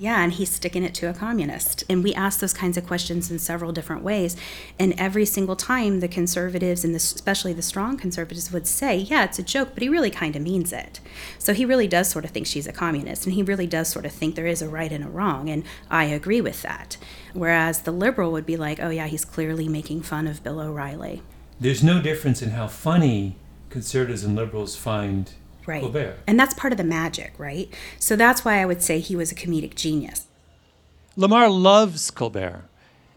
[0.00, 1.84] Yeah, and he's sticking it to a communist.
[1.86, 4.34] And we asked those kinds of questions in several different ways.
[4.78, 9.24] And every single time, the conservatives, and the, especially the strong conservatives, would say, Yeah,
[9.24, 11.00] it's a joke, but he really kind of means it.
[11.38, 13.26] So he really does sort of think she's a communist.
[13.26, 15.50] And he really does sort of think there is a right and a wrong.
[15.50, 16.96] And I agree with that.
[17.34, 21.20] Whereas the liberal would be like, Oh, yeah, he's clearly making fun of Bill O'Reilly.
[21.60, 23.36] There's no difference in how funny
[23.68, 25.30] conservatives and liberals find
[25.66, 25.82] Right.
[25.82, 26.18] Colbert.
[26.26, 27.72] And that's part of the magic, right?
[27.98, 30.26] So that's why I would say he was a comedic genius.
[31.16, 32.62] LaMarre loves Colbert,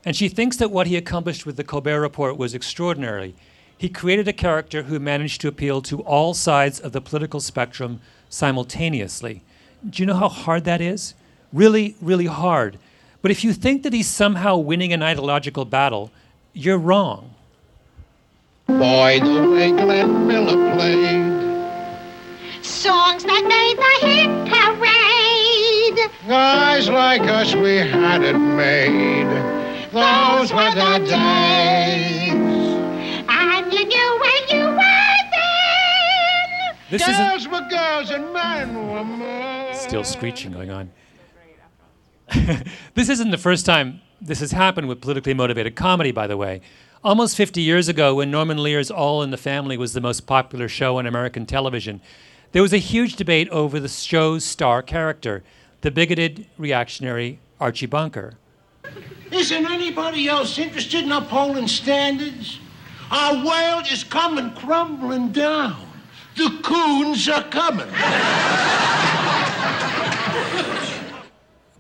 [0.04, 3.36] and she thinks that what he accomplished with the Colbert Report was extraordinary.
[3.78, 8.02] He created a character who managed to appeal to all sides of the political spectrum
[8.30, 9.42] simultaneously.
[9.90, 11.14] Do you know how hard that is?
[11.52, 12.80] Really, really hard.
[13.22, 16.12] But if you think that he's somehow winning an ideological battle,
[16.54, 17.34] you're wrong.
[18.68, 21.33] Boy, the way Glenn Miller played.
[22.84, 26.12] Songs that made the hit parade.
[26.28, 29.24] Guys like us, we had it made.
[29.94, 32.34] Those were the days.
[33.30, 36.76] And you knew where you were then.
[36.90, 39.74] This isn't- girls were girls and men were men.
[39.76, 40.92] Still screeching going on.
[42.96, 46.60] this isn't the first time this has happened with politically motivated comedy, by the way.
[47.02, 50.68] Almost 50 years ago, when Norman Lear's All in the Family was the most popular
[50.68, 52.02] show on American television,
[52.54, 55.44] there was a huge debate over the show's star character,
[55.82, 58.36] the bigoted reactionary Archie Bunker.
[59.32, 62.60] Isn't anybody else interested in upholding standards?
[63.10, 65.88] Our world is coming crumbling down.
[66.38, 67.88] The coons are coming.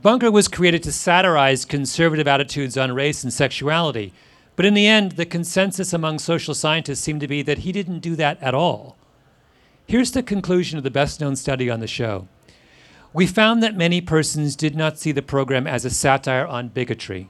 [0.01, 4.11] Bunker was created to satirize conservative attitudes on race and sexuality,
[4.55, 7.99] but in the end, the consensus among social scientists seemed to be that he didn't
[7.99, 8.97] do that at all.
[9.85, 12.27] Here's the conclusion of the best known study on the show.
[13.13, 17.29] We found that many persons did not see the program as a satire on bigotry.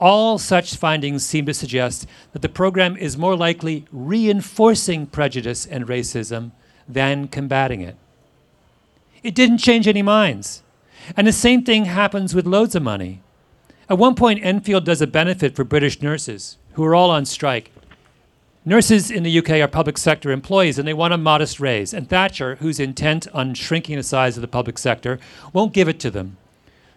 [0.00, 5.86] All such findings seem to suggest that the program is more likely reinforcing prejudice and
[5.86, 6.52] racism
[6.88, 7.96] than combating it.
[9.22, 10.62] It didn't change any minds.
[11.16, 13.22] And the same thing happens with loads of money.
[13.88, 17.72] At one point, Enfield does a benefit for British nurses who are all on strike.
[18.68, 21.94] Nurses in the UK are public sector employees and they want a modest raise.
[21.94, 25.18] And Thatcher, who's intent on shrinking the size of the public sector,
[25.54, 26.36] won't give it to them.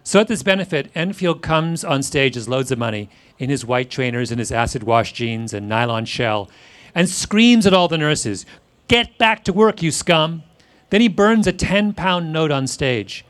[0.04, 3.90] So at this benefit, Enfield comes on stage as loads of money in his white
[3.90, 6.50] trainers and his acid wash jeans and nylon shell
[6.94, 8.46] and screams at all the nurses,
[8.90, 10.44] Get back to work, you scum!
[10.90, 13.24] Then he burns a 10 pound note on stage,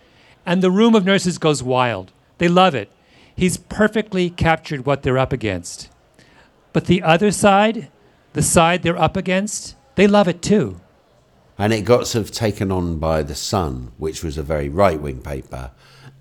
[0.48, 2.12] and the room of nurses goes wild.
[2.40, 2.92] They love it.
[3.36, 5.92] He's perfectly captured what they're up against.
[6.74, 7.92] But the other side,
[8.34, 10.80] the side they're up against, they love it too.
[11.58, 15.00] And it got sort of taken on by The Sun, which was a very right
[15.00, 15.72] wing paper,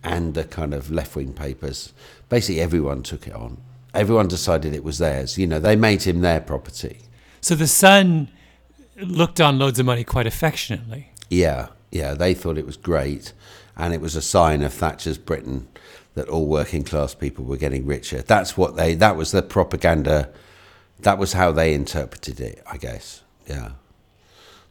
[0.02, 1.92] and the kind of left wing papers.
[2.28, 3.58] Basically, everyone took it on.
[3.94, 5.38] Everyone decided it was theirs.
[5.38, 6.98] You know, they made him their property.
[7.40, 8.28] So the Sun
[9.00, 11.10] looked on Loadsamoney quite affectionately.
[11.30, 13.32] Yeah, yeah, they thought it was great.
[13.76, 15.68] And it was a sign of Thatcher's Britain
[16.14, 18.20] that all working class people were getting richer.
[18.20, 20.28] That's what they, that was the propaganda,
[21.02, 23.22] that was how they interpreted it, I guess.
[23.46, 23.72] Yeah.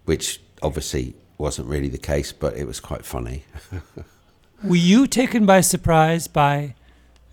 [0.06, 3.46] Which obviously wasn't really the case, but it was quite funny.
[4.64, 6.76] Were you taken by surprise by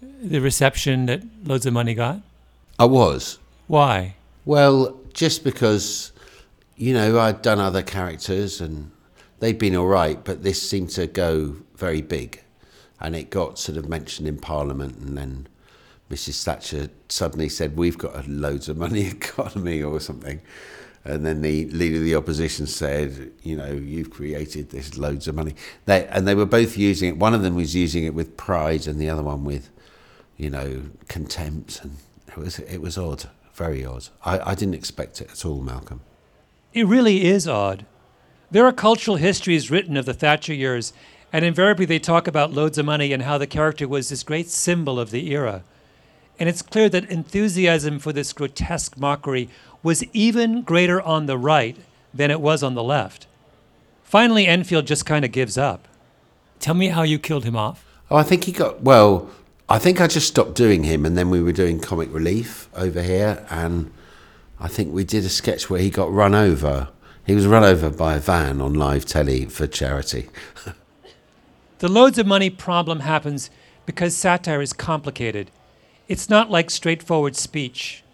[0.01, 2.21] the reception that Loadsamoney got?
[2.79, 3.39] I was.
[3.67, 4.15] Why?
[4.45, 6.13] Well, just because,
[6.77, 8.93] you know, I'd done other characters and
[9.41, 12.43] they'd been all right, but this seemed to go very big.
[13.01, 15.49] And it got sort of mentioned in Parliament, and then
[16.11, 16.45] Mrs.
[16.45, 20.41] Thatcher suddenly said, We've got a Loadsamoney economy or something.
[21.05, 25.55] And then the leader of the opposition said, You know, you've created this Loadsamoney.
[25.85, 27.17] They, and they were both using it.
[27.17, 29.71] One of them was using it with pride, and the other one with,
[30.37, 31.81] you know, contempt.
[31.83, 31.97] And
[32.29, 34.09] it was, it was odd, very odd.
[34.25, 36.01] I, I didn't expect it at all, Malcolm.
[36.73, 37.87] It really is odd.
[38.51, 40.93] There are cultural histories written of the Thatcher years,
[41.33, 45.11] and invariably they talk about Loadsamoney and how the character was this great symbol of
[45.11, 45.65] the era.
[46.39, 49.49] And it's clear that enthusiasm for this grotesque mockery
[49.83, 51.77] was even greater on the right
[52.13, 53.27] than it was on the left.
[54.05, 55.89] Finally, Enfield just kind of gives up.
[56.61, 57.85] Tell me how you killed him off.
[58.11, 59.31] Oh, I think he got, well,
[59.69, 63.03] I think I just stopped doing him, and then we were doing comic relief over
[63.03, 63.93] here, and
[64.61, 66.89] I think we did a sketch where he got run over.
[67.27, 70.29] He was run over by a van on live telly for charity.
[71.79, 73.51] The Loadsamoney problem happens
[73.85, 75.51] because satire is complicated.
[76.09, 78.05] It's not like straightforward speech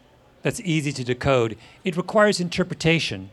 [0.42, 3.31] that's easy to decode, it requires interpretation.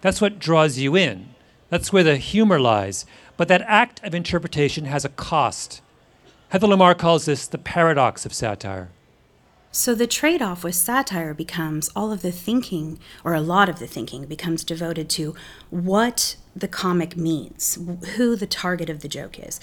[0.00, 1.30] That's what draws you in.
[1.68, 3.06] That's where the humor lies.
[3.36, 5.82] But that act of interpretation has a cost.
[6.50, 8.90] Heather LaMarre calls this the paradox of satire.
[9.72, 13.80] So the trade off with satire becomes all of the thinking, or a lot of
[13.80, 15.34] the thinking, becomes devoted to
[15.70, 17.76] what the comic means,
[18.14, 19.58] who the target of the joke is.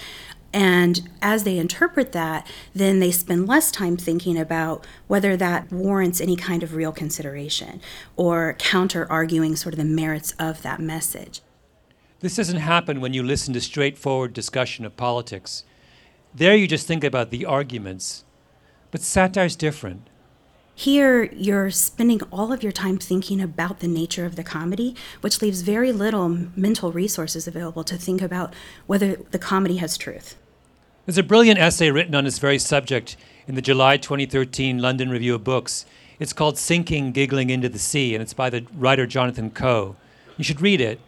[0.54, 6.20] And as they interpret that, then they spend less time thinking about whether that warrants
[6.20, 7.82] any kind of real consideration
[8.18, 11.42] or counter arguing sort of the merits of that message.
[12.20, 15.64] This doesn't happen when you listen to straightforward discussion of politics.
[16.36, 18.26] There you just think about the arguments.
[18.92, 20.08] But satire's different.
[20.76, 25.42] Here, you're spending all of your time thinking about the nature of the comedy, which
[25.42, 28.54] leaves very little mental resources available to think about
[28.88, 30.38] whether the comedy has truth.
[31.06, 35.34] There's a brilliant essay written on this very subject in the July 2013 London Review
[35.34, 35.84] of Books.
[36.20, 39.96] It's called Sinking Giggling into the Sea, and it's by the writer Jonathan Coe.
[40.38, 41.00] You should read it.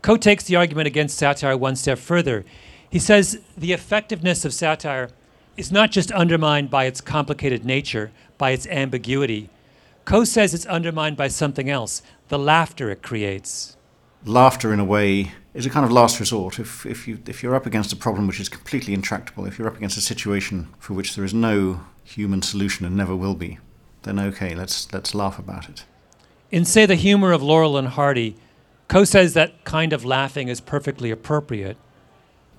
[0.00, 2.44] Coe takes the argument against satire one step further.
[2.88, 5.10] He says the effectiveness of satire
[5.56, 9.50] is not just undermined by its complicated nature, by its ambiguity.
[10.04, 13.76] Coe says it's undermined by something else the laughter it creates.
[14.24, 16.58] Laughter, in a way, is a kind of last resort.
[16.58, 19.68] If, if, you, if you're up against a problem which is completely intractable, if you're
[19.68, 23.58] up against a situation for which there is no human solution and never will be,
[24.02, 25.84] then okay, let's, let's laugh about it.
[26.50, 28.36] In, say, the humor of Laurel and Hardy,
[28.88, 31.76] Coe says that kind of laughing is perfectly appropriate.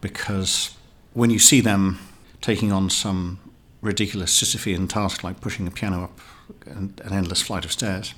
[0.02, 0.76] Because
[1.14, 2.00] when you see them
[2.42, 3.40] taking on some
[3.82, 6.20] ridiculous Sisyphean task like pushing a piano up
[6.66, 8.14] an, an endless flight of stairs,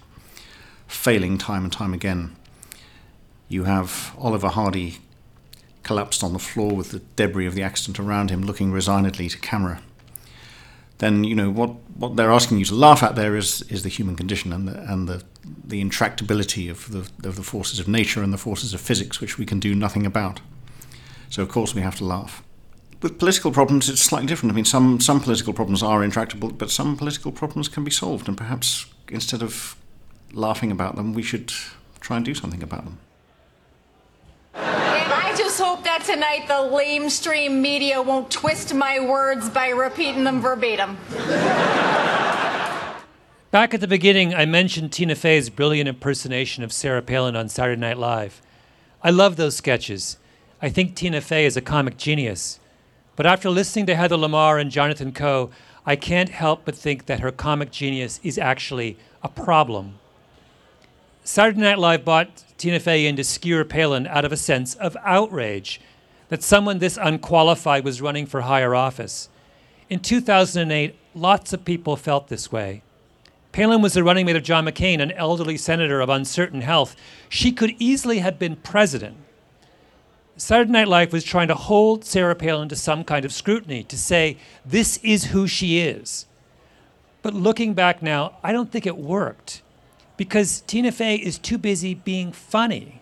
[0.87, 2.35] failing time and time again,
[3.47, 4.97] you have Oliver Hardy
[5.83, 9.37] collapsed on the floor with the debris of the accident around him, looking resignedly to
[9.37, 9.81] camera.
[10.97, 13.89] Then you know what, what they're asking you to laugh at there is, is the
[13.89, 15.23] human condition and the, and the,
[15.63, 19.37] the intractability of the, of the forces of nature and the forces of physics, which
[19.37, 20.39] we can do nothing about.
[21.29, 22.41] So of course we have to laugh.
[23.01, 24.53] With political problems, it's slightly different.
[24.53, 28.27] I mean, some some political problems are intractable, but some political problems can be solved,
[28.27, 29.75] and perhaps instead of
[30.33, 31.51] laughing about them, we should
[31.99, 32.97] try and do something about them.
[34.55, 40.41] I just hope that tonight the lamestream media won't twist my words by repeating them
[40.41, 40.97] verbatim.
[43.51, 47.79] Back at the beginning, I mentioned Tina Fey's brilliant impersonation of Sarah Palin on Saturday
[47.79, 48.41] Night Live.
[49.03, 50.17] I love those sketches.
[50.61, 52.59] I think Tina Fey is a comic genius.
[53.15, 55.51] But after listening to Heather LaMarre and Jonathan Coe,
[55.85, 59.99] I can't help but think that her comic genius is actually a problem.
[61.27, 65.81] Saturday Night Live bought Tina Fey into skewer Palin out of a sense of outrage
[66.29, 69.27] that someone this unqualified was running for higher office.
[69.89, 72.83] In 2008, lots of people felt this way.
[73.53, 76.95] Palin was the running mate of John McCain, an elderly senator of uncertain health.
[77.27, 79.17] She could easily have been president.
[80.37, 83.97] Saturday Night Live was trying to hold Sarah Palin to some kind of scrutiny, to
[83.97, 86.27] say, this is who she is.
[87.23, 89.63] But looking back now, I don't think it worked
[90.17, 93.01] because Tina Fey is too busy being funny.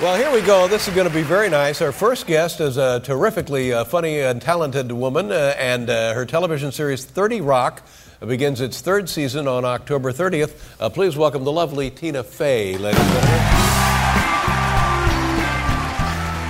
[0.00, 0.68] Well, here we go.
[0.68, 1.80] This is going to be very nice.
[1.82, 6.24] Our first guest is a terrifically uh, funny and talented woman, uh, and uh, her
[6.24, 7.86] television series 30 Rock
[8.26, 10.74] begins its third season on October 30th.
[10.80, 13.68] Uh, please welcome the lovely Tina Fey, ladies and gentlemen.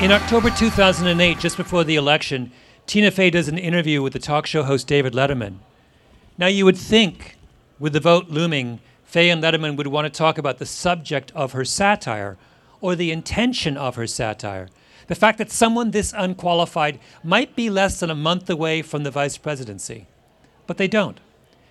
[0.03, 2.53] In October 2008, just before the election,
[2.87, 5.57] Tina Fey does an interview with the talk show host David Letterman.
[6.39, 7.37] Now, you would think,
[7.79, 11.53] with the vote looming, Fey and Letterman would want to talk about the subject of
[11.53, 12.37] her satire
[12.83, 14.69] or the intention of her satire.
[15.07, 19.11] The fact that someone this unqualified might be less than a month away from the
[19.11, 20.07] vice presidency.
[20.67, 21.19] But they don't.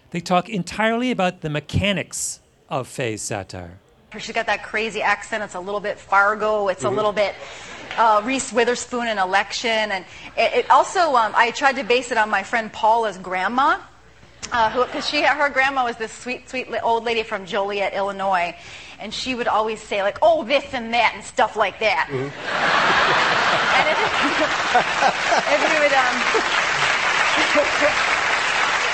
[0.10, 3.78] They talk entirely about the mechanics of Fey's satire.
[4.18, 5.44] She's got that crazy accent.
[5.44, 6.70] It's a little bit Fargo.
[6.70, 6.88] It's Mhm.
[6.88, 7.36] a little bit
[7.98, 12.18] uh, Reese Witherspoon in Election, and it, it also um, I tried to base it
[12.18, 13.78] on my friend Paula's grandma,
[14.52, 18.56] uh, because she her grandma was this sweet sweet old lady from Joliet, Illinois,
[19.00, 22.10] and she would always say like, "Oh, this and that" and stuff like that.
[23.78, 23.98] And if,
[25.54, 26.16] if would um.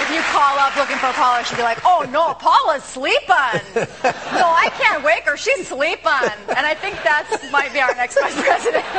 [0.04, 3.24] If you call up looking for Paula, she'd be like, "Oh no, Paula's sleeping.
[4.34, 5.38] No, I can't wake her.
[5.38, 8.84] She's sleeping." And I think that might be our next vice president.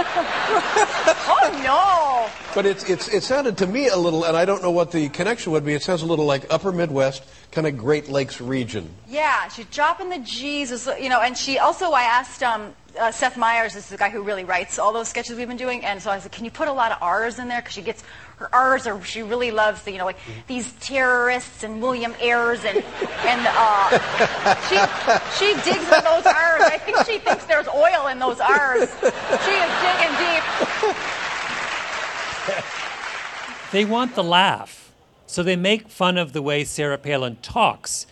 [1.28, 2.30] oh no.
[2.54, 5.08] But it's, it's, it sounded to me a little, and I don't know what the
[5.08, 8.88] connection would be, it sounds a little like upper Midwest, kind of Great Lakes region.
[9.08, 13.36] Yeah, she's dropping the G's, you know, and she also, I asked um, uh, Seth
[13.36, 16.00] Meyers, this is the guy who really writes all those sketches we've been doing, and
[16.00, 17.60] so I said, can you put a lot of R's in there?
[17.60, 18.04] Because she gets,
[18.36, 20.18] her R's are, she really loves, the, you know, like
[20.48, 23.90] these terrorists and William Ayers and, and uh,
[24.68, 24.76] she,
[25.38, 26.62] she digs in those R's.
[26.62, 28.90] I think she thinks there's oil in those R's.
[29.00, 30.44] She is digging deep.
[33.72, 34.92] They want the laugh,
[35.26, 38.06] so they make fun of the way Sarah Palin talks.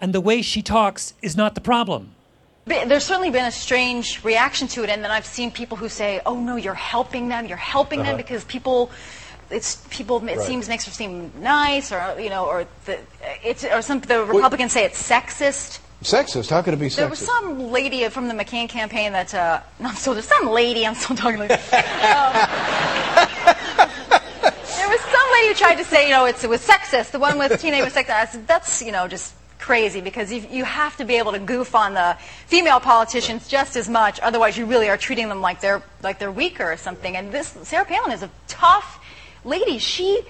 [0.00, 2.14] And the way she talks is not the problem.
[2.66, 6.20] There's certainly been a strange reaction to it, and then I've seen people who say,
[6.26, 7.46] "Oh no, you're helping them.
[7.46, 8.16] You're helping them Uh-huh.
[8.16, 8.90] because people."
[9.50, 10.16] It's people.
[10.26, 10.46] It Right.
[10.46, 12.98] seems makes her seem nice, or you know, or the
[13.42, 15.78] it's or some the Republicans say it's sexist.
[16.02, 16.50] Sexist?
[16.50, 16.96] How could it be sexist?
[16.96, 20.86] There was some lady from the McCain campaign that uh, no, so there's some lady.
[20.86, 21.50] I'm still talking like.
[21.50, 21.58] Um,
[24.76, 27.10] there was some lady who tried to say, you know, it's, it was sexist.
[27.12, 28.10] The one with Tina was sexist.
[28.10, 31.38] I said, that's, you know, just crazy because you, you have to be able to
[31.38, 32.14] goof on the
[32.46, 34.20] female politicians just as much.
[34.20, 37.16] Otherwise, you really are treating them like they're like they're weaker or something.
[37.16, 39.00] And this Sarah Palin is a tough
[39.44, 39.78] lady.
[39.78, 40.22] She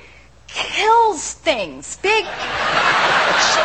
[0.46, 1.96] kills things.
[1.98, 2.24] Big.
[2.24, 3.62] She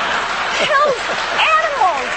[0.66, 1.00] kills
[1.38, 2.12] animals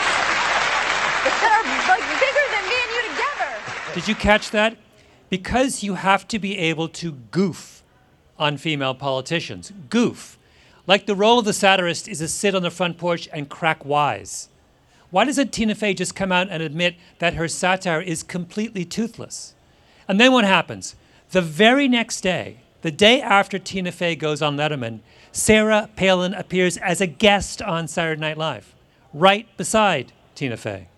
[1.24, 3.94] that are like bigger than me and you together.
[3.94, 4.76] Did you catch that?
[5.30, 7.82] Because you have to be able to goof
[8.38, 9.72] on female politicians.
[9.88, 10.38] Goof.
[10.86, 13.84] Like the role of the satirist is to sit on the front porch and crack
[13.84, 14.48] wise.
[15.10, 19.54] Why doesn't Tina Fey just come out and admit that her satire is completely toothless?
[20.08, 20.96] And then what happens?
[21.30, 26.76] The very next day, the day after Tina Fey goes on Letterman, Sarah Palin appears
[26.76, 28.74] as a guest on Saturday Night Live,
[29.14, 30.88] right beside Tina Fey.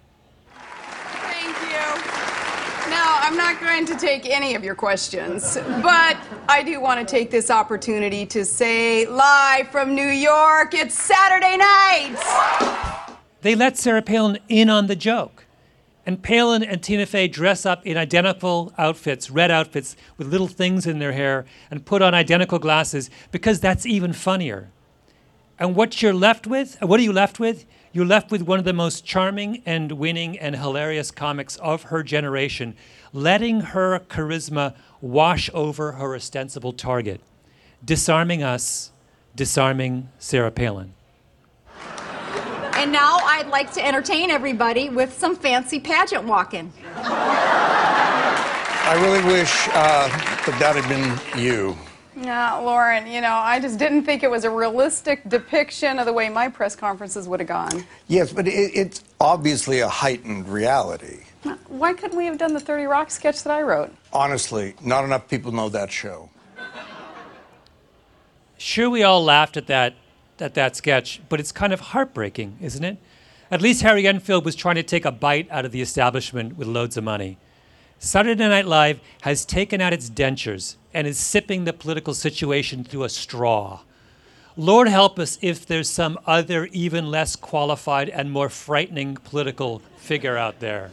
[0.56, 2.90] Thank you.
[2.90, 6.16] Now, I'm not going to take any of your questions, but
[6.48, 11.56] I do want to take this opportunity to say live from New York, it's Saturday
[11.56, 12.16] night.
[13.42, 15.33] They let Sarah Palin in on the joke.
[16.06, 20.86] And Palin and Tina Fey dress up in identical outfits, red outfits with little things
[20.86, 24.70] in their hair, and put on identical glasses because that's even funnier.
[25.58, 27.64] And what you're left with, what are you left with?
[27.92, 32.02] You're left with one of the most charming and winning and hilarious comics of her
[32.02, 32.74] generation,
[33.12, 37.20] letting her charisma wash over her ostensible target,
[37.84, 38.90] disarming us,
[39.36, 40.93] disarming Sarah Palin.
[42.84, 46.70] And now I'd like to entertain everybody with some fancy pageant walking.
[46.94, 48.12] I
[49.00, 50.06] really wish uh,
[50.44, 51.78] that that had been you.
[52.14, 56.12] Yeah, Lauren, you know, I just didn't think it was a realistic depiction of the
[56.12, 57.86] way my press conferences would have gone.
[58.06, 61.20] Yes, but it, it's obviously a heightened reality.
[61.68, 63.94] Why couldn't we have done the 30 Rock sketch that I wrote?
[64.12, 66.28] Honestly, not enough people know that show.
[68.58, 69.94] sure we all laughed at that
[70.38, 72.98] at that sketch, but it's kind of heartbreaking, isn't it?
[73.50, 76.66] At least Harry Enfield was trying to take a bite out of the establishment with
[76.66, 77.36] Loadsamoney.
[77.98, 83.04] Saturday Night Live has taken out its dentures and is sipping the political situation through
[83.04, 83.80] a straw.
[84.56, 90.36] Lord help us if there's some other, even less qualified and more frightening political figure
[90.36, 90.90] out there.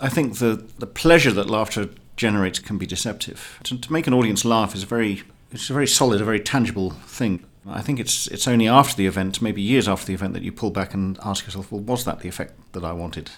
[0.00, 3.58] I think the, the pleasure that laughter generates can be deceptive.
[3.64, 6.38] To, to make an audience laugh is a very it's a very solid, a very
[6.38, 7.44] tangible thing.
[7.66, 10.52] I think it's it's only after the event, maybe years after the event, that you
[10.52, 13.30] pull back and ask yourself, well, was that the effect that I wanted?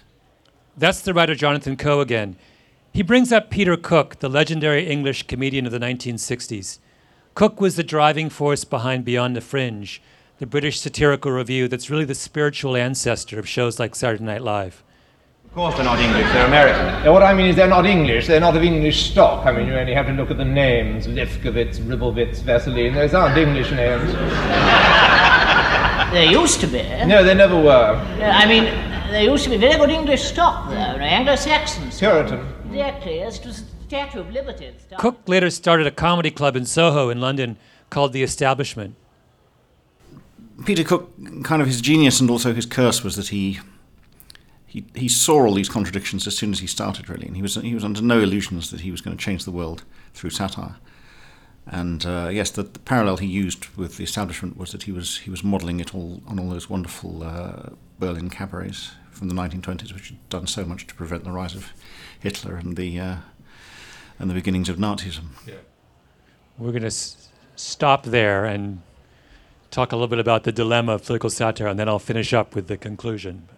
[0.76, 2.36] That's the writer Jonathan Coe again.
[2.92, 6.78] He brings up Peter Cook, the legendary English comedian of the 1960s.
[7.34, 10.02] Cook was the driving force behind Beyond the Fringe,
[10.38, 14.82] the British satirical review that's really the spiritual ancestor of shows like Saturday Night Live.
[15.52, 17.04] Of course they're not English, they're American.
[17.04, 19.44] Now, what I mean is they're not English, they're not of English stock.
[19.44, 22.94] I mean, you only have to look at the names Lefkowitz, Ribblewitz, Vaseline.
[22.94, 24.10] Those aren't English names.
[26.10, 26.82] They used to be.
[27.04, 27.96] No, they never were.
[28.22, 28.64] I mean,
[29.10, 31.90] they used to be very good English stock, though, Anglo-Saxon.
[31.90, 32.40] Puritan.
[32.70, 34.64] Exactly, yes, it was the Statue of Liberty.
[34.64, 35.00] and stuff.
[35.00, 37.58] Cook later started a comedy club in Soho in London
[37.90, 38.94] called The Establishment.
[40.64, 41.12] Peter Cook,
[41.44, 43.60] kind of his genius and also his curse was that he
[44.72, 47.56] he, he saw all these contradictions as soon as he started, really, and he was
[47.56, 50.76] he was under no illusions that he was going to change the world through satire.
[51.66, 55.18] And uh, yes, the, the parallel he used with the establishment was that he was
[55.18, 59.92] he was modelling it all on all those wonderful uh, Berlin cabarets from the 1920s,
[59.92, 61.70] which had done so much to prevent the rise of
[62.18, 63.16] Hitler and the uh,
[64.18, 65.32] and the beginnings of Nazism.
[65.46, 65.56] Yeah.
[66.56, 68.80] We're going to s- stop there and
[69.70, 72.54] talk a little bit about the dilemma of political satire, and then I'll finish up
[72.54, 73.48] with the conclusion.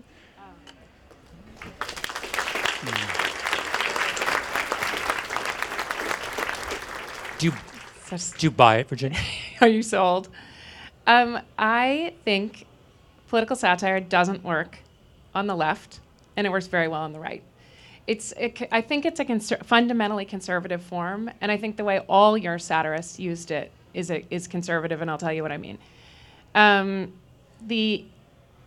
[7.44, 9.18] Do you, do you buy it, Virginia?
[9.60, 10.30] Are you sold?
[11.06, 12.64] Um, I think
[13.28, 14.78] political satire doesn't work
[15.34, 16.00] on the left,
[16.38, 17.42] and it works very well on the right.
[18.06, 21.98] It's, it, I think it's a conser- fundamentally conservative form, and I think the way
[22.08, 25.58] all your satirists used it is a, is conservative, and I'll tell you what I
[25.58, 25.76] mean.
[26.54, 27.12] Um,
[27.66, 28.06] the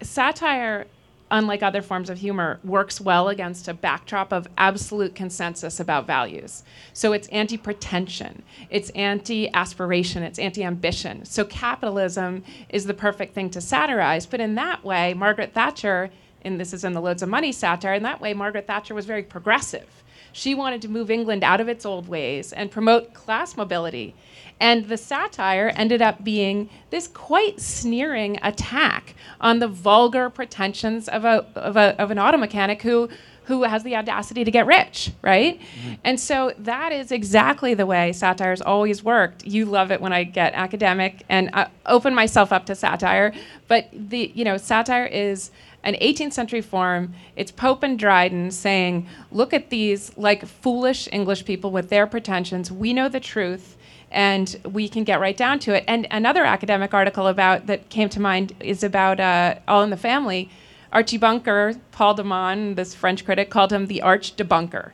[0.04, 0.86] satire,
[1.32, 6.64] unlike other forms of humor, works well against a backdrop of absolute consensus about values.
[6.94, 11.26] So it's anti pretension, it's anti aspiration, it's anti ambition.
[11.26, 14.26] So capitalism is the perfect thing to satirize.
[14.26, 16.10] But in that way, Margaret Thatcher,
[16.44, 20.04] and this is in the Loadsamoney satire, in that way, Margaret Thatcher was very progressive.
[20.32, 24.14] She wanted to move England out of its old ways and promote class mobility.
[24.60, 31.26] And the satire ended up being this quite sneering attack on the vulgar pretensions of,
[31.26, 33.10] a, of, a, of an auto mechanic who,
[33.48, 35.62] who has the audacity to get rich, right?
[36.04, 39.46] And so that is exactly the way satire's always worked.
[39.46, 43.34] You love it when I get academic and uh, open myself up to satire,
[43.70, 45.52] but the you know satire is
[45.84, 47.14] an 18th century form.
[47.38, 52.70] It's Pope and Dryden saying, "Look at these like foolish English people with their pretensions.
[52.70, 53.77] We know the truth."
[54.12, 55.84] And we can get right down to it.
[55.88, 59.98] And another academic article about that came to mind is about uh, All in the
[59.98, 60.50] Family.
[60.94, 64.92] Archie Bunker, Paul Damon, this French critic, called him the arch debunker.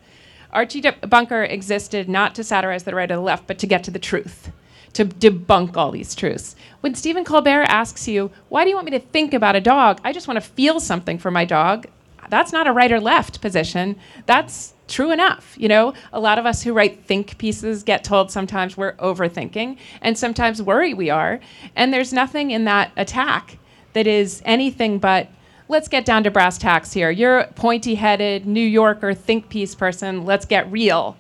[0.52, 3.84] Archie De- Bunker existed not to satirize the right or the left, but to get
[3.84, 4.52] to the truth,
[4.94, 6.56] to debunk all these truths.
[6.82, 10.00] When Stephen Colbert asks you, Why do you want me to think about a dog?
[10.04, 11.88] I just want to feel something for my dog.
[12.30, 13.98] That's not a right or left position.
[14.26, 15.56] That's true enough.
[15.58, 19.78] You know, a lot of us who write think pieces get told sometimes we're overthinking
[20.02, 21.40] and sometimes worry we are.
[21.76, 23.58] And there's nothing in that attack
[23.94, 25.30] that is anything but
[25.70, 27.10] let's get down to brass tacks here.
[27.10, 30.26] You're a pointy headed New Yorker think piece person.
[30.26, 31.18] Let's get real.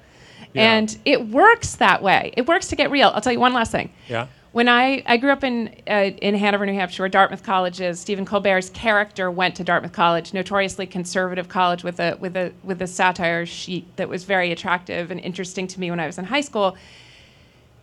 [0.53, 0.74] Yeah.
[0.74, 2.34] And it works that way.
[2.38, 3.11] It works to get real.
[3.14, 3.91] I'll tell you one last thing.
[4.07, 4.28] Yeah.
[4.54, 7.99] When I, I grew up in, uh, in Hanover, New Hampshire, where Dartmouth College is,
[7.99, 12.80] Stephen Colbert's character went to Dartmouth College, notoriously conservative college with a, with, a, with
[12.84, 16.26] a satire sheet that was very attractive and interesting to me when I was in
[16.26, 16.78] high school.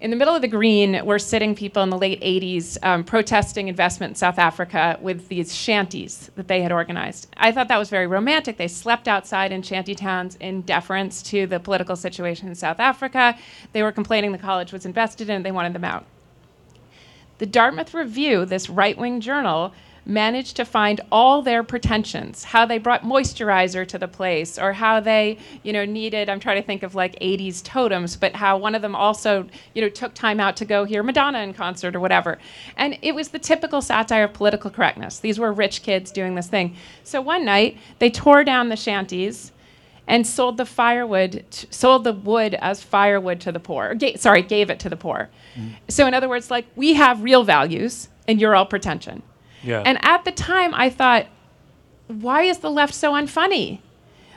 [0.01, 3.66] In the middle of the green were sitting people in the late 80s um, protesting
[3.66, 7.27] investment in South Africa with these shanties that they had organized.
[7.37, 8.59] I thought that was very romantic.
[8.59, 13.37] They slept outside in shanty towns in deference to the political situation in South Africa.
[13.73, 16.07] They were complaining the college was invested in, they wanted them out.
[17.41, 19.72] The Dartmouth Review, this right wing journal,
[20.05, 25.01] managed to find all their pretensions how they brought moisturizer to the place or how
[25.01, 28.74] they you know needed i'm trying to think of like 80s totems but how one
[28.74, 32.01] of them also you know took time out to go hear madonna in concert or
[32.01, 32.38] whatever.
[32.76, 35.18] And it was the typical satire of political correctness.
[35.18, 36.76] These were rich kids doing this thing.
[37.05, 39.53] So one night they tore down the shanties
[40.11, 43.94] and sold the firewood, t- sold the wood as firewood to the poor.
[43.94, 45.30] Ga- sorry, gave it to the poor.
[45.54, 45.74] Mm-hmm.
[45.88, 49.22] So, in other words, like we have real values and you're all pretension.
[49.62, 49.82] Yeah.
[49.86, 51.26] And at the time, I thought,
[52.08, 53.80] why is the left so unfunny?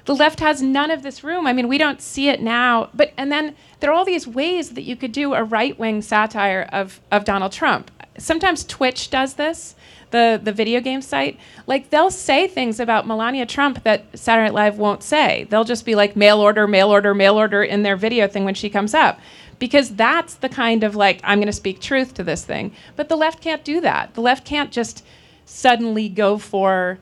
[0.06, 1.48] The left has none of this room.
[1.48, 2.90] I mean, we don't see it now.
[2.94, 6.04] But and then there are all these ways that you could do a right wing
[6.04, 7.90] satire of, of Donald Trump.
[8.20, 9.76] Sometimes Twitch does this,
[10.14, 11.38] the, the video game site.
[11.68, 15.46] Like they'll say things about Melania Trump that Saturday Night Live won't say.
[15.50, 18.54] They'll just be like mail order, mail order, mail order in their video thing when
[18.54, 19.20] she comes up.
[19.60, 22.74] Because that's the kind of like, I'm going to speak truth to this thing.
[22.96, 24.14] But the left can't do that.
[24.14, 25.06] The left can't just
[25.46, 27.00] suddenly go for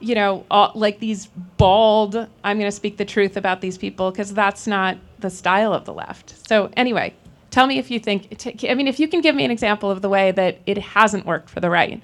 [0.00, 4.12] you know, all, like these bald, I'm going to speak the truth about these people
[4.12, 6.46] because that's not the style of the left.
[6.48, 7.14] So, anyway,
[7.50, 9.90] tell me if you think, t- I mean, if you can give me an example
[9.90, 12.00] of the way that it hasn't worked for the right.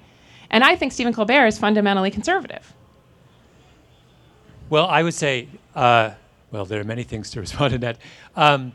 [0.55, 2.73] And I think Stephen Colbert is fundamentally conservative.
[4.69, 6.11] Well, I would say, uh,
[6.49, 7.97] well, there are many things to respond to that.
[8.37, 8.71] Um,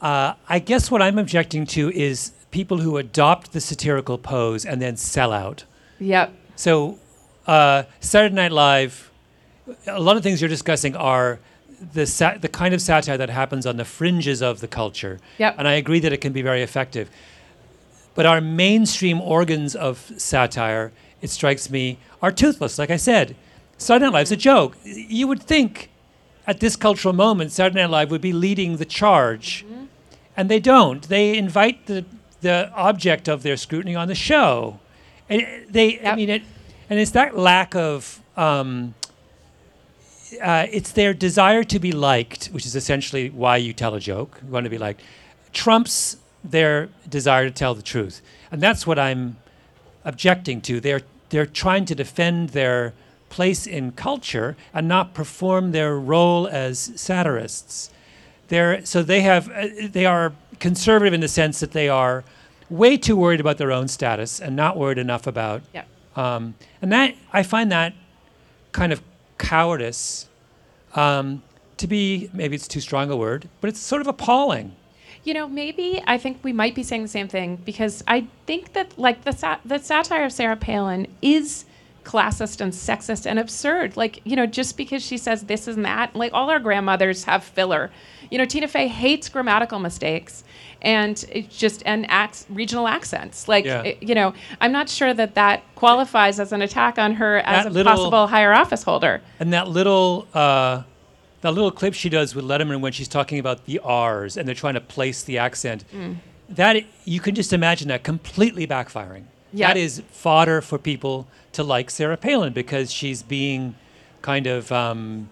[0.00, 4.80] uh, I guess what I'm objecting to is people who adopt the satirical pose and
[4.80, 5.64] then sell out.
[5.98, 6.32] Yep.
[6.56, 6.98] So,
[7.46, 9.10] uh, Saturday Night Live,
[9.86, 11.40] a lot of things you're discussing are
[11.92, 15.20] the sa- the kind of satire that happens on the fringes of the culture.
[15.36, 15.56] Yep.
[15.58, 17.10] And I agree that it can be very effective.
[18.14, 20.92] But our mainstream organs of satire,
[21.22, 22.78] it strikes me, are toothless.
[22.78, 23.36] Like I said,
[23.78, 24.76] Saturday Night Live's a joke.
[24.84, 25.90] You would think
[26.46, 29.64] at this cultural moment, Saturday Night Live would be leading the charge.
[30.36, 31.02] And they don't.
[31.08, 32.04] They invite the,
[32.40, 34.80] the object of their scrutiny on the show.
[35.28, 36.42] And they, I mean, it,
[36.88, 38.94] and it's that lack of, um,
[40.42, 44.40] uh, it's their desire to be liked, which is essentially why you tell a joke.
[44.44, 45.02] You want to be liked.
[45.52, 49.36] Trumps their desire to tell the truth, and that's what I'm
[50.04, 50.80] objecting to.
[50.80, 52.92] They're they're trying to defend their
[53.28, 57.90] place in culture and not perform their role as satirists.
[58.48, 62.24] They're so they have uh, they are conservative in the sense that they are
[62.68, 65.62] way too worried about their own status and not worried enough about.
[65.72, 65.84] Yeah.
[66.16, 67.94] Um, and that I find that
[68.72, 69.02] kind of
[69.38, 70.28] cowardice
[70.94, 71.42] um,
[71.76, 74.76] to be maybe it's too strong a word, but it's sort of appalling.
[75.24, 78.72] You know, maybe I think we might be saying the same thing because I think
[78.72, 81.66] that like the sat- the satire of Sarah Palin is
[82.04, 83.96] classist and sexist and absurd.
[83.98, 87.44] Like, you know, just because she says this and that, like all our grandmothers have
[87.44, 87.90] filler.
[88.30, 90.42] You know, Tina Fey hates grammatical mistakes
[90.80, 93.46] and it's just and acts regional accents.
[93.48, 93.82] Like, Yeah.
[93.82, 97.64] it- you know, I'm not sure that that qualifies as an attack on her as
[97.64, 99.20] That a little- possible higher office holder.
[99.38, 100.82] And that little uh,
[101.40, 104.54] that little clip she does with Letterman when she's talking about the R's and they're
[104.54, 105.84] trying to place the accent.
[105.92, 106.16] Mm.
[106.48, 109.24] That you can just imagine that completely backfiring.
[109.52, 109.68] Yeah.
[109.68, 113.74] That is fodder for people to like Sarah Palin because she's being
[114.22, 115.28] kind of um,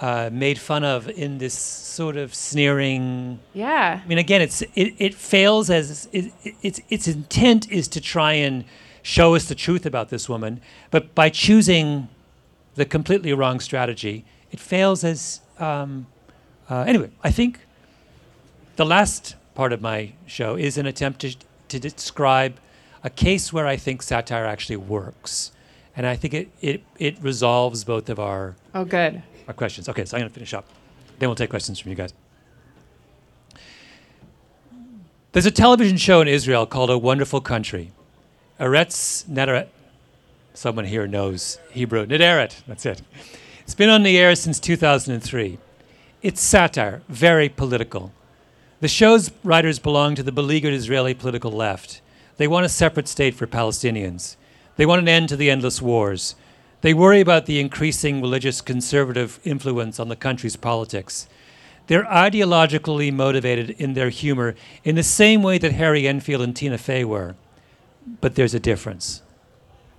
[0.00, 3.38] uh, made fun of in this sort of sneering.
[3.54, 4.00] Yeah.
[4.02, 8.00] I mean, again, it's it, it fails as it, it, its its intent is to
[8.00, 8.64] try and
[9.02, 10.60] show us the truth about this woman,
[10.90, 12.08] but by choosing
[12.74, 15.40] the completely wrong strategy, it fails as.
[15.58, 16.06] Um,
[16.68, 17.60] uh, anyway, I think
[18.76, 21.34] the last part of my show is an attempt to
[21.68, 22.54] to describe
[23.04, 25.52] a case where I think satire actually works,
[25.96, 29.22] and I think it it, it resolves both of our Oh, good.
[29.48, 29.88] our questions.
[29.88, 30.64] Okay, so I'm going to finish up.
[31.18, 32.14] Then we'll take questions from you guys.
[35.32, 37.92] There's a television show in Israel called A Wonderful Country.
[38.58, 39.68] Eretz Nederet.
[40.54, 42.04] Someone here knows Hebrew.
[42.06, 43.02] Nederet, that's it.
[43.70, 45.56] It's been on the air since 2003.
[46.22, 48.10] It's satire, very political.
[48.80, 52.00] The show's writers belong to the beleaguered Israeli political left.
[52.36, 54.34] They want a separate state for Palestinians.
[54.74, 56.34] They want an end to the endless wars.
[56.80, 61.28] They worry about the increasing religious conservative influence on the country's politics.
[61.86, 66.76] They're ideologically motivated in their humor in the same way that Harry Enfield and Tina
[66.76, 67.36] Fey were.
[68.20, 69.22] But there's a difference.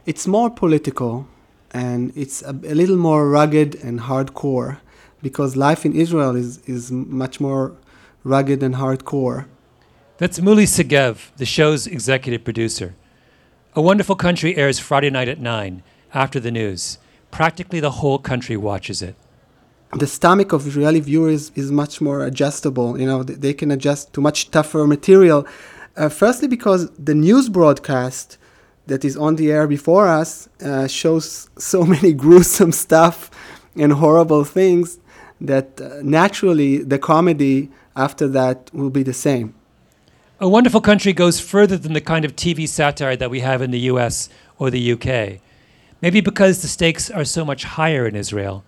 [0.06, 1.30] It's more political
[1.72, 4.80] and it's a, a little more rugged and hardcore
[5.22, 7.76] because life in Israel is, is much more
[8.24, 9.46] rugged and hardcore.
[10.18, 12.96] That's Muli Segev, the show's executive producer.
[13.74, 15.82] A Wonderful Country airs Friday night at 9
[16.14, 16.98] after the news.
[17.32, 19.16] Practically the whole country watches it.
[19.94, 23.00] The stomach of Israeli viewers is much more adjustable.
[23.00, 25.46] You know, they can adjust to much tougher material.
[25.98, 28.38] Uh, firstly, because the news broadcast
[28.92, 33.32] that is on the air before us uh, shows so many gruesome stuff
[33.78, 35.00] and horrible things
[35.40, 39.56] that uh, naturally the comedy after that will be the same.
[40.42, 43.72] A Wonderful Country goes further than the kind of TV satire that we have in
[43.72, 44.28] the US
[44.60, 45.40] or the UK.
[46.02, 48.66] Maybe because the stakes are so much higher in Israel.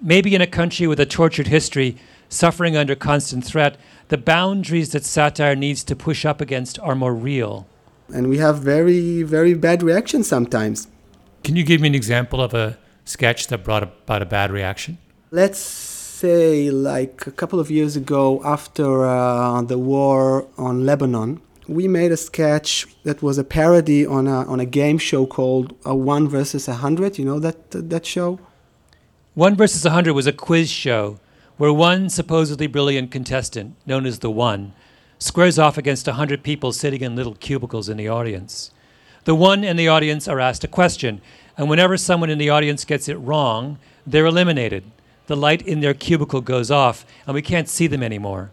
[0.00, 1.96] Maybe in a country with a tortured history,
[2.28, 7.14] suffering under constant threat, the boundaries that satire needs to push up against are more
[7.14, 7.66] real.
[8.12, 10.88] And we have very, very bad reactions sometimes.
[11.44, 14.98] Can you give me an example of a sketch that brought about a bad reaction?
[15.30, 21.86] Let's say, like a couple of years ago, after uh, the war on Lebanon, we
[21.86, 25.94] made a sketch that was a parody on a, on a game show called uh,
[25.94, 27.18] One versus a Hundred.
[27.18, 28.40] You know that, that show?
[29.34, 31.20] One versus a hundred was a quiz show
[31.58, 34.72] where one supposedly brilliant contestant, known as the One,
[35.18, 38.70] squares off against a hundred people sitting in little cubicles in the audience.
[39.24, 41.20] The One in the audience are asked a question,
[41.56, 44.84] and whenever someone in the audience gets it wrong, they're eliminated.
[45.26, 48.50] The light in their cubicle goes off, and we can't see them anymore.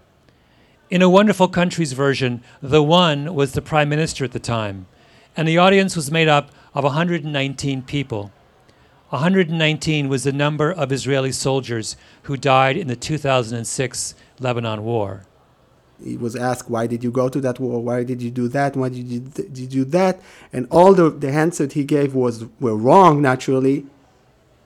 [0.89, 4.87] In a Wonderful country's version, the One was the Prime Minister at the time,
[5.37, 8.31] and the audience was made up of 119 people.
[9.09, 15.25] 119 was the number of Israeli soldiers who died in the 2006 Lebanon War.
[16.03, 17.81] He was asked, Why did you go to that war?
[17.81, 18.75] Why did you do that?
[18.75, 20.19] Why did you, did you do that?
[20.51, 23.85] And all the, the answers he gave was, were wrong, naturally.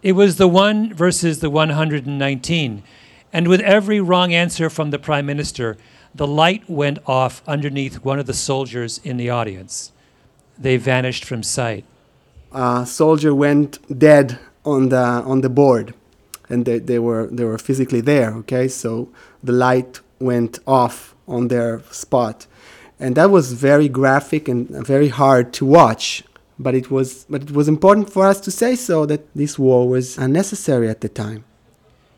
[0.01, 2.83] It was the one versus the 119.
[3.31, 5.77] And with every wrong answer from the Prime Minister,
[6.15, 9.91] the light went off underneath one of the soldiers in the audience.
[10.57, 11.85] They vanished from sight.
[12.51, 15.93] A soldier went dead on the, on the board,
[16.49, 18.67] and they, they, were, they were physically there, okay?
[18.67, 19.09] So
[19.43, 22.47] the light went off on their spot.
[22.99, 26.23] And that was very graphic and very hard to watch.
[26.57, 29.87] But it was, but it was important for us to say so that this war
[29.87, 31.45] was unnecessary at the time.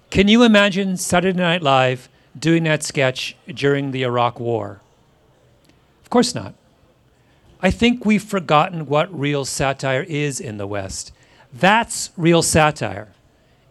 [0.09, 4.82] Can you imagine Saturday Night Live doing that sketch during the Iraq War?
[6.03, 6.55] Of course not.
[7.62, 11.14] I think we've forgotten what real satire is in the West.
[11.53, 13.14] That's real satire.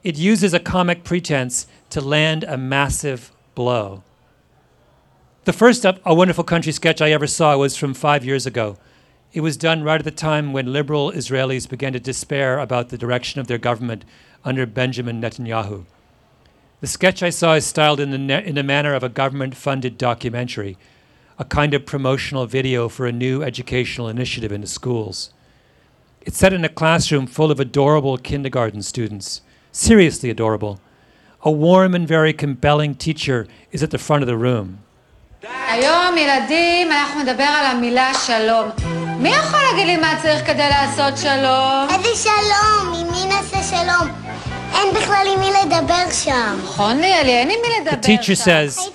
[0.04, 4.04] It uses a comic pretense to land a massive blow.
[5.44, 8.76] The first A Wonderful Country sketch I ever saw was from five years ago.
[9.32, 12.98] It was done right at the time when liberal Israelis began to despair about the
[12.98, 14.04] direction of their government
[14.44, 15.86] under Benjamin Netanyahu.
[16.82, 19.56] The sketch I saw is styled in the, ne- in the manner of a government
[19.56, 20.76] funded documentary,
[21.38, 25.32] a kind of promotional video for a new educational initiative in the schools.
[26.20, 29.40] It's set in a classroom full of adorable kindergarten students,
[29.72, 30.82] seriously adorable.
[31.40, 34.80] A warm and very compelling teacher is at the front of the room.
[35.67, 38.69] היום ילדים אנחנו נדבר על המילה שלום.
[39.19, 41.87] מי יכול להגיד לי מה צריך כדי לעשות שלום?
[41.93, 42.93] איזה שלום?
[42.95, 44.07] עם מי נעשה שלום?
[44.73, 46.57] אין בכלל עם מי לדבר שם.
[46.63, 48.43] נכון ליאלי, אין עם מי The לדבר teacher שם.
[48.43, 48.89] says,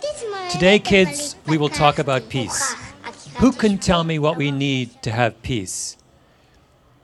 [0.53, 2.75] Today, kids, we will talk about peace.
[3.41, 5.97] Who can tell me what we need to have peace?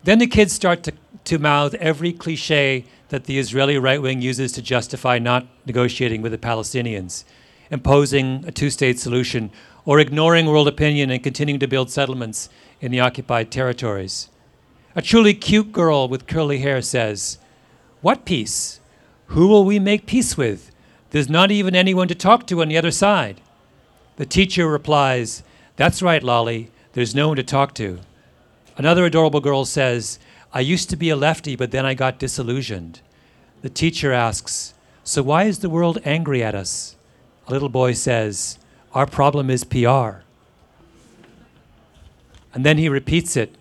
[0.05, 0.93] Then the kids start to,
[1.31, 6.33] to mouth every cliche that the Israeli right wing uses to justify not negotiating with
[6.33, 7.25] the Palestinians,
[7.72, 9.50] imposing a two state solution,
[9.86, 12.50] or ignoring world opinion and continuing to build settlements
[12.80, 14.30] in the occupied territories.
[14.96, 17.40] A truly cute girl with curly hair says,
[18.02, 18.80] What peace?
[19.28, 20.72] Who will we make peace with?
[21.12, 23.42] There's not even anyone to talk to on the other side.
[24.18, 25.44] The teacher replies,
[25.78, 28.00] That's right, Lolly, there's no one to talk to.
[28.78, 30.20] Another adorable girl says,
[30.54, 33.00] I used to be a lefty, but then I got disillusioned.
[33.62, 36.96] The teacher asks, So why is the world angry at us?
[37.48, 38.60] A little boy says,
[38.94, 40.22] Our problem is PR.
[42.54, 43.56] And then he repeats it.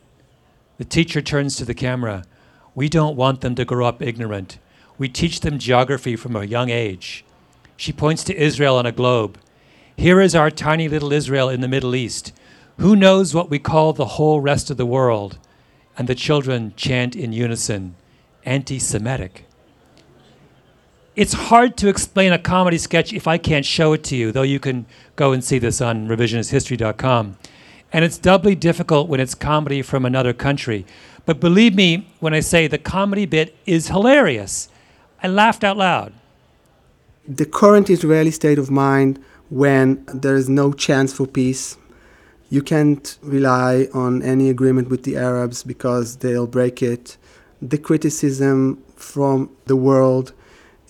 [0.79, 2.25] The teacher turns to the camera.
[2.75, 4.59] We don't want them to grow up ignorant.
[4.99, 7.25] We teach them geography from a young age.
[7.77, 9.39] She points to Israel on a globe.
[9.97, 12.33] Here is our tiny little Israel in the Middle East.
[12.79, 15.39] Who knows what we call the whole rest of the world?
[15.97, 17.95] And the children chant in unison
[18.45, 19.45] anti Semitic.
[21.17, 24.43] It's hard to explain a comedy sketch if I can't show it to you, though
[24.43, 24.87] you can
[25.17, 27.37] go and see this on revisionisthistory.com.
[27.93, 30.87] And it's doubly difficult when it's comedy from another country.
[31.27, 34.69] But believe me when I say the comedy bit is hilarious.
[35.21, 36.13] I laughed out loud.
[37.27, 41.77] The current Israeli state of mind when there is no chance for peace,
[42.51, 47.17] you can't rely on any agreement with the Arabs because they'll break it.
[47.61, 50.33] The criticism from the world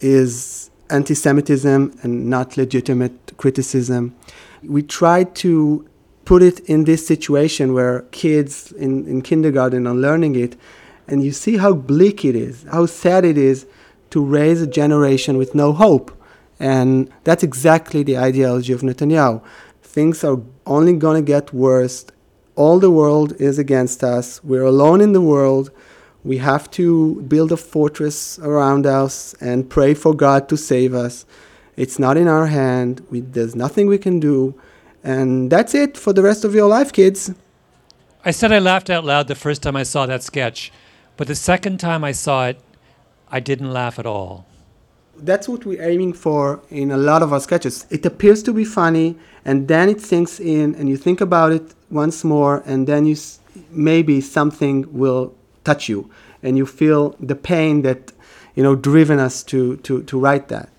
[0.00, 4.16] is anti Semitism and not legitimate criticism.
[4.62, 5.88] We try to
[6.24, 10.56] put it in this situation where kids in, in kindergarten are learning it,
[11.08, 13.66] and you see how bleak it is, how sad it is
[14.10, 16.16] to raise a generation with no hope.
[16.58, 19.42] And that's exactly the ideology of Netanyahu.
[19.82, 22.04] Things are only going to get worse.
[22.54, 24.44] All the world is against us.
[24.44, 25.70] We're alone in the world.
[26.24, 31.24] We have to build a fortress around us and pray for God to save us.
[31.76, 33.04] It's not in our hand.
[33.10, 34.54] We, there's nothing we can do.
[35.02, 37.32] And that's it for the rest of your life, kids.
[38.22, 40.70] I said I laughed out loud the first time I saw that sketch,
[41.16, 42.60] but the second time I saw it,
[43.30, 44.44] I didn't laugh at all.
[45.16, 47.86] That's what we're aiming for in a lot of our sketches.
[47.88, 49.16] It appears to be funny,
[49.46, 53.12] and then it sinks in, and you think about it once more, and then you
[53.14, 53.38] s-
[53.70, 55.34] maybe something will
[55.64, 56.10] touch you,
[56.42, 58.12] and you feel the pain that
[58.54, 60.70] you know driven us to to to write that.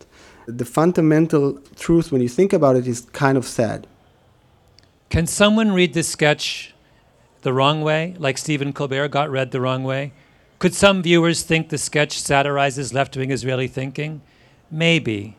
[0.47, 3.87] The fundamental truth, when you think about it, is kind of sad.
[5.09, 6.73] Can someone read this sketch
[7.41, 10.13] the wrong way, like Stephen Colbert got read the wrong way?
[10.59, 14.21] Could some viewers think the sketch satirizes left wing Israeli thinking?
[14.69, 15.35] Maybe.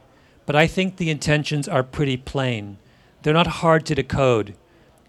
[0.47, 2.79] But I think the intentions are pretty plain.
[3.23, 4.55] They're not hard to decode.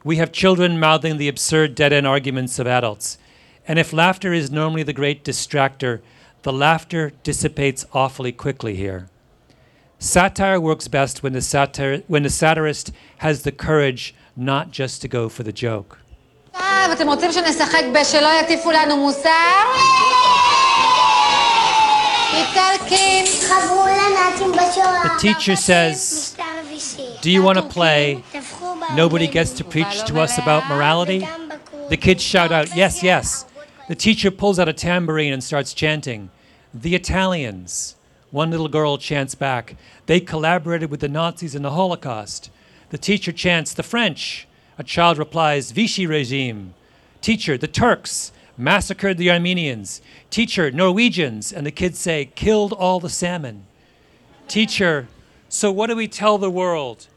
[0.03, 3.17] We have children mouthing the absurd dead end arguments of adults.
[3.66, 6.00] And if laughter is normally the great distractor,
[6.42, 9.08] the laughter dissipates awfully quickly here.
[9.98, 15.08] Satire works best when the, satir- when the satirist has the courage not just to
[15.08, 15.98] go for the joke.
[16.54, 19.30] עכשיו אתם רוצים שנשחק בשלא יטיפו לנו מוסר?
[22.32, 23.24] איטלקים.
[23.48, 25.02] חברו לנאצים בשואה.
[25.02, 26.36] The teacher says,
[27.20, 28.22] Do you want to play?
[28.94, 31.26] Nobody gets to preach to us about morality?
[31.90, 33.44] The kids shout out, Yes, yes.
[33.87, 36.29] The teacher pulls out a tambourine and starts chanting,
[36.73, 37.95] The Italians.
[38.31, 39.75] One little girl chants back,
[40.05, 42.49] They collaborated with the Nazis in the Holocaust.
[42.91, 44.47] The teacher chants, The French.
[44.77, 46.73] A child replies, Vichy regime.
[47.21, 50.01] Teacher, the Turks massacred the Armenians.
[50.29, 51.51] Teacher, Norwegians.
[51.51, 53.65] And the kids say, Killed all the salmon.
[54.47, 55.07] Teacher,
[55.49, 57.07] so what do we tell the world?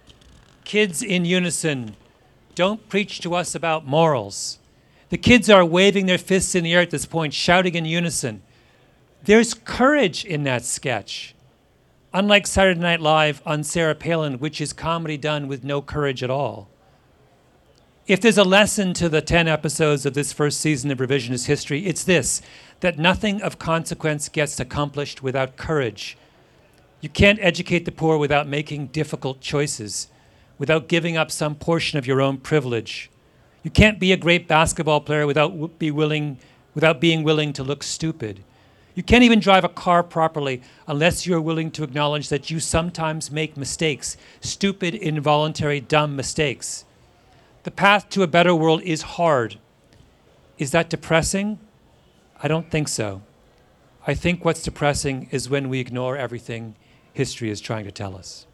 [0.65, 1.95] Kids in unison,
[2.57, 4.59] don't preach to us about morals.
[5.17, 8.43] The kids are waving their fists in the air at this point, shouting in unison.
[9.25, 11.35] There's courage in that sketch.
[12.13, 16.29] Unlike Saturday Night Live on Sarah Palin, which is comedy done with no courage at
[16.29, 16.69] all.
[18.07, 21.87] If there's a lesson to the 10 episodes of this first season of Revisionist History,
[21.87, 22.43] it's this
[22.81, 26.19] that nothing of consequence gets accomplished without courage.
[27.01, 30.09] You can't educate the poor without making difficult choices,
[30.59, 33.11] without giving up some portion of your own privilege.
[33.67, 36.39] You can't be a great basketball player without be willing
[36.73, 38.45] without being willing to look stupid.
[38.95, 43.33] You can't even drive a car properly unless you're willing to acknowledge that you sometimes
[43.33, 46.85] make mistakes, stupid, involuntary, dumb mistakes.
[47.65, 49.59] The path to a better world is hard.
[50.59, 51.59] Is that depressing?
[52.41, 53.23] I don't think so.
[54.07, 56.77] I think what's depressing is when we ignore everything
[57.13, 58.47] history is trying to tell us.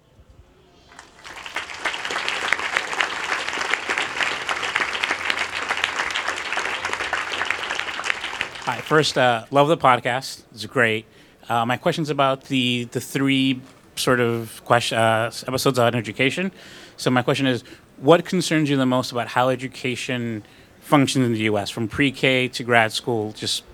[8.65, 8.81] Hi.
[8.81, 10.45] First, uh, love the podcast.
[10.53, 11.05] It's great.
[11.49, 13.61] Uh, my question's about the the three
[13.97, 16.53] sort of question, uh, episodes on education.
[16.97, 17.65] So my question is,
[17.97, 20.45] what concerns you the most about how education
[20.81, 21.71] functions in the U.S.
[21.71, 23.33] from pre-K to grad school?
[23.33, 23.65] Just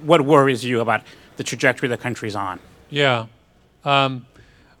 [0.00, 1.04] what worries you about
[1.36, 2.58] the trajectory the country's on?
[2.90, 3.26] Yeah.
[3.84, 4.26] Um,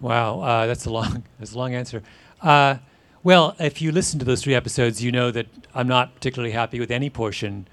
[0.00, 2.02] wow, uh, that's a long that's a long answer.
[2.40, 2.78] Uh,
[3.22, 6.80] well, if you listen to those three episodes, you know that I'm not particularly happy
[6.80, 7.68] with any portion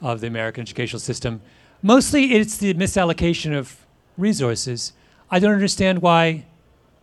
[0.00, 1.40] of the American educational system.
[1.82, 3.84] Mostly, it's the misallocation of
[4.16, 4.92] resources.
[5.30, 6.46] I don't understand why,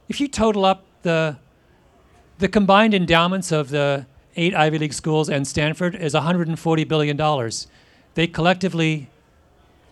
[0.09, 1.37] if you total up the
[2.39, 7.67] the combined endowments of the eight Ivy League schools and Stanford is 140 billion dollars.
[8.15, 9.09] They collectively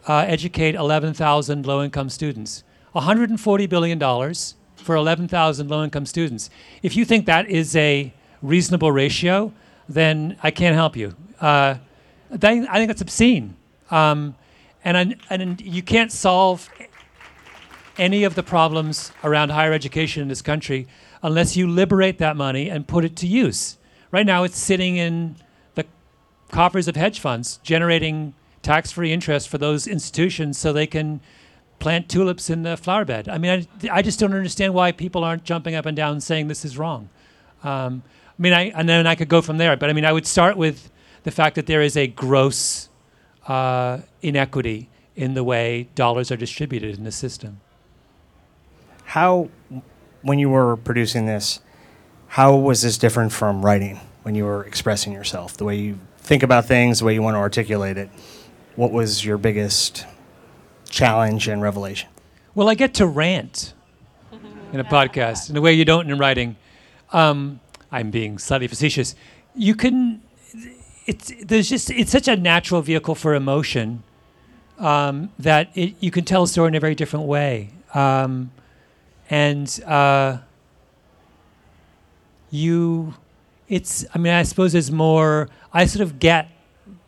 [0.08, 2.64] uh, educate 11,000 low-income students.
[2.93, 6.50] 140 billion dollars for 11,000 low-income students.
[6.82, 9.54] If you think that is a reasonable ratio,
[9.88, 11.16] then I can't help you.
[11.39, 11.76] Uh,
[12.30, 13.55] that, I think that's obscene,
[13.91, 14.36] um,
[14.84, 16.69] and I, and you can't solve
[17.97, 20.88] any of the problems around higher education in this country
[21.21, 23.77] unless you liberate that money and put it to use.
[24.11, 25.36] Right now, it's sitting in
[25.75, 25.86] the
[26.49, 31.19] coffers of hedge funds, generating tax-free interest for those institutions so they can
[31.80, 33.27] plant tulips in the flower bed.
[33.27, 36.47] I mean, I, I just don't understand why people aren't jumping up and down saying
[36.47, 37.09] this is wrong.
[37.63, 38.03] Um,
[38.38, 39.75] I mean, I, and then I could go from there.
[39.75, 40.89] But I mean, I would start with
[41.30, 42.89] the fact that there is a gross
[43.47, 47.61] uh, inequity in the way dollars are distributed in the system.
[49.03, 49.49] How,
[50.23, 51.59] when you were producing this,
[52.30, 55.55] how was this different from writing when you were expressing yourself?
[55.55, 58.09] The way you think about things, the way you want to articulate it.
[58.75, 60.07] What was your biggest
[60.89, 62.09] challenge and revelation?
[62.55, 63.75] Well, I get to rant
[64.73, 66.55] in a podcast in a way you don't in writing.
[67.13, 67.59] Um,
[67.91, 69.13] I'm being slightly facetious.
[69.53, 70.23] You can.
[71.10, 74.03] It's there's just it's such a natural vehicle for emotion.
[74.80, 77.70] um, that it, you can tell a story in a very different way.
[77.93, 78.51] Um,
[79.30, 80.38] and uh,
[82.49, 83.14] you,
[83.68, 86.49] it's, I mean, I suppose there's more, I sort of get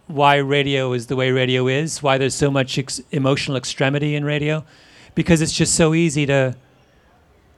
[0.08, 4.26] why radio is the way radio is, why there's so much ex- emotional extremity in
[4.26, 4.66] radio,
[5.16, 6.56] because it's just so easy to,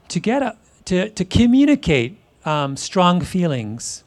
[0.10, 4.04] to get, a, to, to communicate um, strong feelings.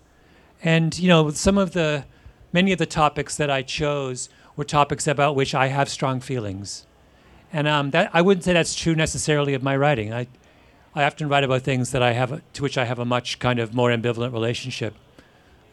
[0.62, 2.04] And, you know, some of the,
[2.56, 6.86] many of the topics that I chose were topics about which I have strong feelings.
[7.52, 10.10] And um, that, I wouldn't say that's true necessarily of my writing.
[10.10, 10.26] I,
[10.94, 13.58] I often write about things that I have, to which I have a much kind
[13.58, 14.94] of more ambivalent relationship.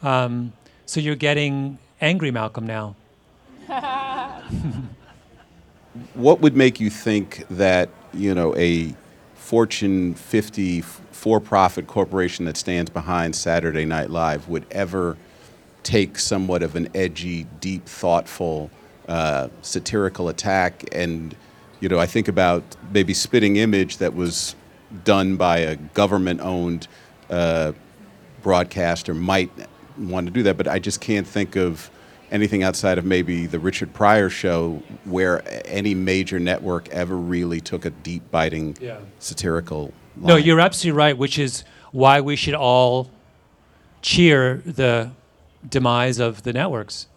[0.02, 0.52] Um,
[0.86, 2.98] so you're getting angry Malcolm now.
[6.16, 8.94] what would make you think that you know a
[9.36, 15.18] Fortune 50 for-profit corporation that stands behind Saturday Night Live would ever
[15.84, 18.70] take somewhat of an edgy, deep, thoughtful,
[19.08, 20.84] uh, satirical attack?
[20.92, 21.36] And
[21.80, 22.64] you know, I think about
[22.94, 24.56] maybe Spitting Image that was
[25.04, 26.88] done by a government-owned
[27.30, 27.74] uh,
[28.42, 29.52] broadcaster might
[29.98, 31.90] want to do that, but I just can't think of
[32.32, 37.86] anything outside of maybe the Richard Pryor show where any major network ever really took
[37.86, 38.98] a deep biting Yeah.
[39.20, 40.28] satirical line.
[40.28, 43.12] No, you're absolutely right, which is why we should all
[44.02, 45.12] cheer the
[45.68, 47.08] demise of the networks.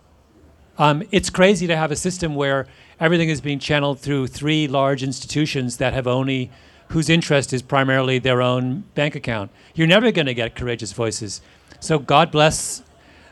[0.78, 2.66] Um, it's crazy to have a system where
[3.00, 6.50] everything is being channeled through three large institutions that have only
[6.88, 9.50] whose interest is primarily their own bank account.
[9.74, 11.40] You're never going to get courageous voices.
[11.80, 12.82] So God bless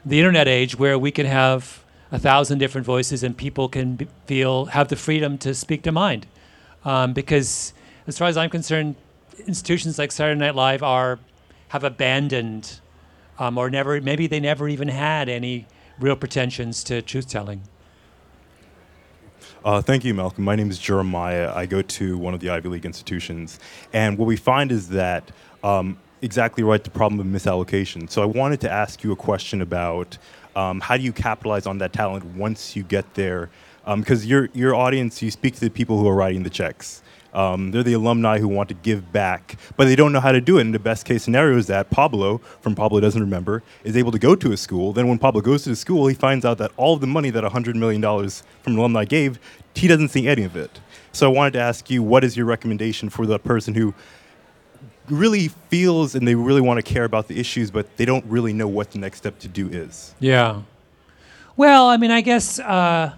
[0.04, 4.08] the internet age where we can have a thousand different voices and people can be,
[4.26, 6.26] feel have the freedom to speak their mind.
[6.84, 7.72] Um, because
[8.06, 8.96] as far as I'm concerned,
[9.46, 11.18] institutions like Saturday Night Live are
[11.68, 12.80] have abandoned
[13.38, 15.66] um, or never maybe they never even had any
[15.98, 17.62] real pretensions to truth telling.
[19.64, 20.44] Uh, thank you, Malcolm.
[20.44, 21.50] My name is Jeremiah.
[21.54, 23.58] I go to one of the Ivy League institutions.
[23.94, 25.30] And what we find is that,
[25.62, 28.10] um, exactly right, the problem of misallocation.
[28.10, 30.18] So I wanted to ask you a question about
[30.54, 33.48] um, how do you capitalize on that talent once you get there?
[33.86, 37.02] Because your, your audience, you speak to the people who are writing the checks.
[37.34, 40.40] Um, they're the alumni who want to give back, but they don't know how to
[40.40, 40.62] do it.
[40.62, 44.18] And the best case scenario is that Pablo, from Pablo Doesn't Remember, is able to
[44.18, 44.92] go to a school.
[44.92, 47.30] Then when Pablo goes to the school, he finds out that all of the money
[47.30, 48.00] that $100 million
[48.62, 49.40] from alumni gave,
[49.74, 50.80] he doesn't see any of it.
[51.12, 53.94] So I wanted to ask you, what is your recommendation for the person who
[55.08, 58.52] really feels and they really want to care about the issues, but they don't really
[58.52, 60.14] know what the next step to do is?
[60.20, 60.62] Yeah.
[61.56, 62.60] Well, I mean, I guess.
[62.60, 63.14] Uh,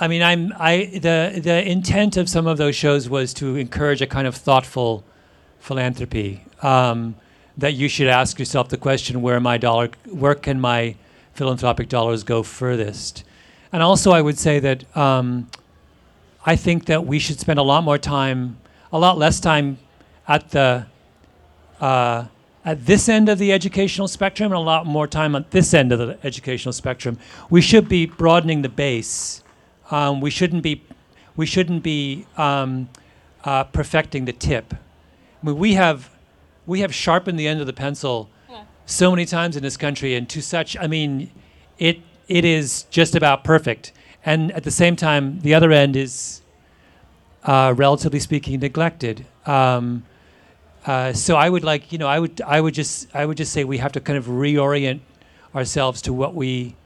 [0.00, 0.54] I mean, I'm.
[0.58, 4.34] I the the intent of some of those shows was to encourage a kind of
[4.34, 5.04] thoughtful
[5.58, 6.42] philanthropy.
[6.62, 7.16] Um,
[7.58, 9.90] that you should ask yourself the question: Where my dollar?
[10.06, 10.96] Where can my
[11.34, 13.24] philanthropic dollars go furthest?
[13.72, 15.48] And also, I would say that um,
[16.46, 18.56] I think that we should spend a lot more time,
[18.90, 19.78] a lot less time,
[20.26, 20.86] at the
[21.78, 22.24] uh,
[22.64, 25.92] at this end of the educational spectrum, and a lot more time at this end
[25.92, 27.18] of the educational spectrum.
[27.50, 29.42] We should be broadening the base.
[29.90, 30.82] Um, we shouldn't be
[31.36, 32.88] we shouldn't be um,
[33.44, 34.74] uh, perfecting the tip.
[34.74, 36.10] I mean, we have
[36.66, 38.28] we have sharpened the end of the pencil
[38.86, 41.30] so many times in this country, and to such I mean,
[41.78, 43.92] it it is just about perfect.
[44.24, 46.42] And at the same time, the other end is,
[47.44, 49.24] uh, relatively speaking, neglected.
[49.46, 50.04] Um,
[50.86, 53.52] uh, so I would like, you know, I would, I would just, I would just
[53.52, 55.00] say we have to kind of reorient
[55.54, 56.76] ourselves to what we.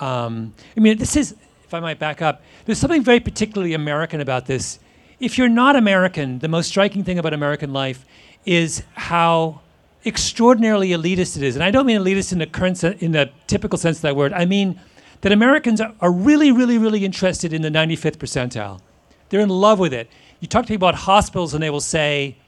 [0.00, 1.34] Um, I mean, this is,
[1.68, 4.78] if I might back up, there's something very particularly American about this.
[5.20, 8.06] If you're not American, the most striking thing about American life
[8.46, 9.60] is how
[10.06, 11.56] extraordinarily elitist it is.
[11.56, 14.16] And I don't mean elitist in the current sen- in the typical sense of that
[14.16, 14.32] word.
[14.32, 14.80] I mean
[15.20, 18.80] that Americans are, are really, really, really interested in the 95th percentile.
[19.28, 20.08] They're in love with it.
[20.40, 22.38] You talk to people about hospitals, and they will say,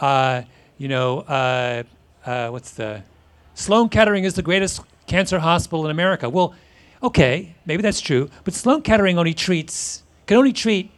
[0.00, 0.42] uh,
[0.78, 1.82] you know, uh,
[2.24, 3.02] uh, what's the
[3.52, 6.30] Sloan Kettering is the greatest cancer hospital in America.
[6.30, 6.54] Well,
[7.02, 10.92] okay, maybe that's true, but Sloan Kettering only treats can only treat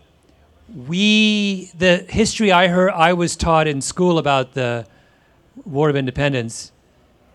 [0.86, 4.86] we the history I heard I was taught in school about the
[5.64, 6.72] War of Independence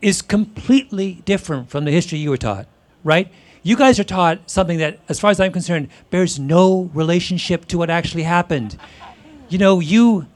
[0.01, 2.67] is completely different from the history you were taught,
[3.03, 3.31] right?
[3.63, 7.77] You guys are taught something that, as far as I'm concerned, bears no relationship to
[7.79, 8.77] what actually happened.
[9.49, 10.27] You know, you.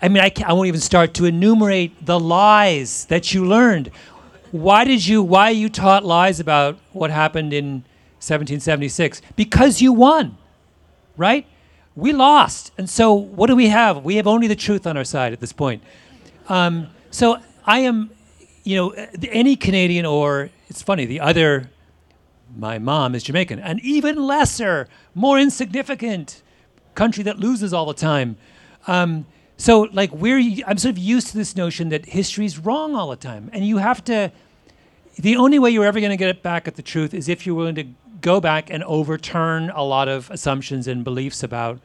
[0.00, 3.90] I mean, I, I won't even start to enumerate the lies that you learned.
[4.52, 5.22] Why did you?
[5.22, 7.84] Why you taught lies about what happened in
[8.20, 9.22] 1776?
[9.34, 10.36] Because you won,
[11.16, 11.46] right?
[11.94, 14.04] We lost, and so what do we have?
[14.04, 15.82] We have only the truth on our side at this point.
[16.48, 18.10] Um, so I am,
[18.64, 18.90] you know,
[19.30, 21.70] any Canadian or it's funny the other.
[22.56, 26.42] My mom is Jamaican, an even lesser, more insignificant
[26.94, 28.36] country that loses all the time.
[28.86, 29.26] Um,
[29.56, 33.16] so like we're, I'm sort of used to this notion that history's wrong all the
[33.16, 34.32] time, and you have to.
[35.18, 37.54] The only way you're ever going to get back at the truth is if you're
[37.54, 37.86] willing to
[38.20, 41.80] go back and overturn a lot of assumptions and beliefs about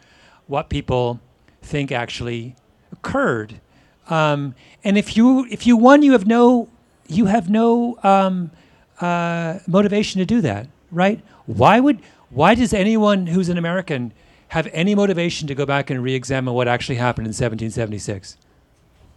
[0.48, 1.20] what people
[1.62, 2.56] think actually
[2.92, 3.62] occurred.
[4.10, 6.68] Um, and if you if you won, you have no
[7.08, 8.52] you have no um,
[9.00, 11.22] uh, motivation to do that, right?
[11.46, 14.14] Why would why does anyone who's an American
[14.52, 18.36] have any motivation to go back and re-examine what actually happened in 1776?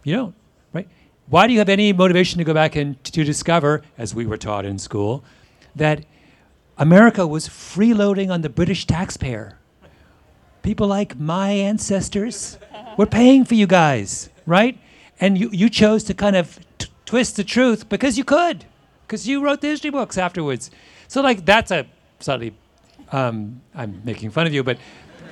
[0.05, 0.35] You don't,
[0.71, 0.87] right?
[1.27, 4.37] Why do you have any motivation to go back and to discover, as we were
[4.37, 5.25] taught in school,
[5.75, 6.05] that
[6.77, 9.59] America was freeloading on the British taxpayer?
[10.63, 12.57] People like my ancestors
[12.95, 14.79] were paying for you guys, right?
[15.19, 18.63] And you, you chose to kind of t- twist the truth because you could,
[19.05, 20.71] because you wrote the history books afterwards.
[21.09, 21.87] So, like, that's a
[22.21, 22.55] slightly,
[23.11, 24.77] um, I'm making fun of you, but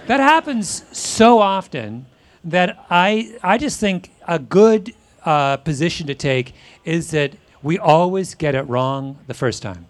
[0.08, 2.06] that happens so often
[2.44, 4.94] that I, I just think a good
[5.26, 9.88] uh, position to take is that we always get it wrong the first time.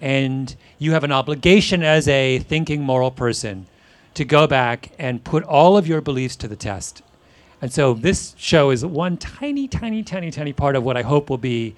[0.00, 3.66] And you have an obligation as a thinking moral person
[4.12, 7.02] to go back and put all of your beliefs to the test.
[7.62, 11.30] And so this show is one tiny, tiny, tiny, tiny part of what I hope
[11.30, 11.74] will be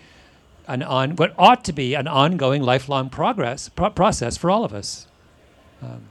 [0.66, 4.74] an on what ought to be an ongoing, lifelong progress pro- process for all of
[4.74, 5.06] us.
[5.80, 6.02] Um,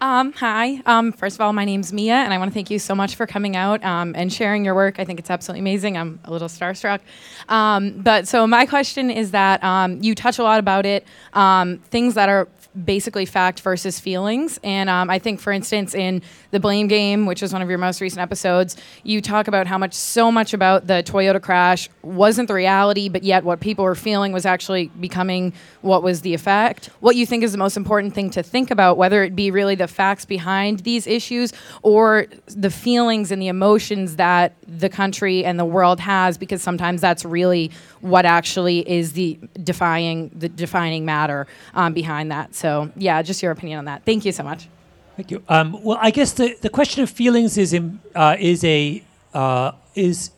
[0.00, 0.80] Um, hi.
[0.86, 3.16] Um, first of all, my name's Mia, and I want to thank you so much
[3.16, 5.00] for coming out um, and sharing your work.
[5.00, 5.96] I think it's absolutely amazing.
[5.96, 7.00] I'm a little starstruck.
[7.48, 11.78] Um, but so my question is that um, you touch a lot about it, um,
[11.78, 12.46] things that are
[12.84, 14.58] basically fact versus feelings.
[14.62, 17.78] And um, I think, for instance, in the Blame Game, which is one of your
[17.78, 22.48] most recent episodes, you talk about how much so much about the Toyota crash wasn't
[22.48, 25.52] the reality, but yet what people were feeling was actually becoming
[25.82, 26.90] what was the effect.
[27.00, 29.74] What you think is the most important thing to think about, whether it be really
[29.74, 31.52] the facts behind these issues
[31.82, 37.00] or the feelings and the emotions that the country and the world has, because sometimes
[37.00, 37.70] that's really
[38.00, 42.54] what actually is the defying the defining matter um, behind that.
[42.54, 44.04] So yeah, just your opinion on that.
[44.04, 44.68] Thank you so much.
[45.16, 45.42] Thank you.
[45.48, 47.84] Um, well, I guess the, the question of feelings is in,
[48.14, 49.02] uh, is a
[49.34, 50.30] uh, is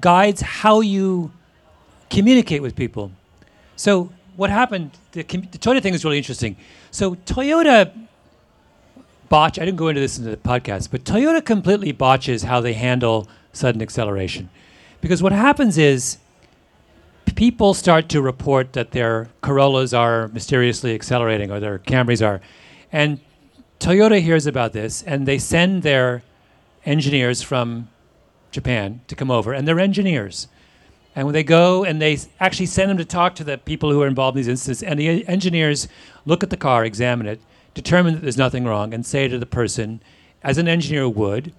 [0.00, 1.30] guides how you
[2.10, 3.10] communicate with people.
[3.76, 4.90] So what happened?
[5.12, 6.56] The, the Toyota thing is really interesting.
[6.90, 7.78] So Toyota
[9.28, 9.58] botch.
[9.58, 13.28] I didn't go into this in the podcast, but Toyota completely botches how they handle
[13.52, 14.48] sudden acceleration,
[15.00, 16.18] because what happens is
[17.34, 22.40] people start to report that their Corollas are mysteriously accelerating or their Camrys are.
[22.92, 23.20] And
[23.80, 26.22] Toyota hears about this and they send their
[26.84, 27.88] engineers from
[28.50, 30.48] Japan to come over, and they're engineers.
[31.14, 34.02] And when they go and they actually send them to talk to the people who
[34.02, 35.88] are involved in these incidents, and the engineers
[36.24, 37.40] look at the car, examine it,
[37.74, 40.00] determine that there's nothing wrong, and say to the person,
[40.42, 41.52] as an engineer would,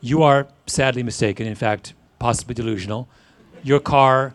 [0.00, 3.08] you are sadly mistaken, in fact, possibly delusional.
[3.62, 4.34] Your car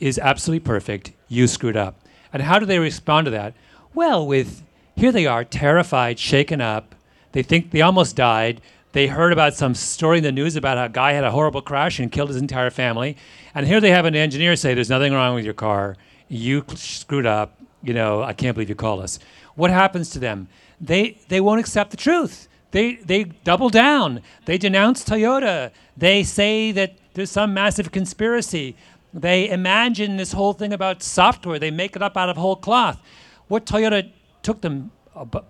[0.00, 1.12] is absolutely perfect.
[1.28, 2.00] You screwed up.
[2.32, 3.54] And how do they respond to that?
[3.94, 4.62] Well, with
[4.96, 6.94] here they are, terrified, shaken up.
[7.32, 8.60] They think they almost died.
[8.92, 11.62] They heard about some story in the news about how a guy had a horrible
[11.62, 13.16] crash and killed his entire family.
[13.54, 15.96] And here they have an engineer say, There's nothing wrong with your car.
[16.28, 17.60] You screwed up.
[17.82, 19.20] You know, I can't believe you called us.
[19.54, 20.48] What happens to them?
[20.80, 22.48] They, they won't accept the truth.
[22.70, 24.22] They, they double down.
[24.44, 25.70] They denounce Toyota.
[25.96, 28.76] They say that there's some massive conspiracy.
[29.12, 31.58] They imagine this whole thing about software.
[31.58, 33.00] They make it up out of whole cloth.
[33.48, 34.10] What Toyota
[34.42, 34.90] took them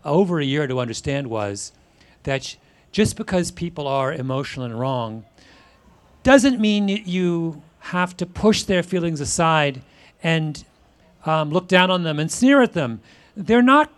[0.05, 1.73] over a year to understand was
[2.23, 2.57] that
[2.93, 5.25] just because people are emotional and wrong
[6.23, 9.83] doesn't mean you have to push their feelings aside
[10.23, 10.65] and
[11.27, 13.01] um, look down on them and sneer at them.
[13.37, 13.91] They're not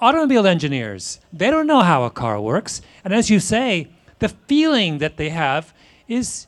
[0.00, 1.20] automobile engineers.
[1.32, 2.80] They don't know how a car works.
[3.04, 3.88] And as you say,
[4.18, 5.72] the feeling that they have
[6.08, 6.47] is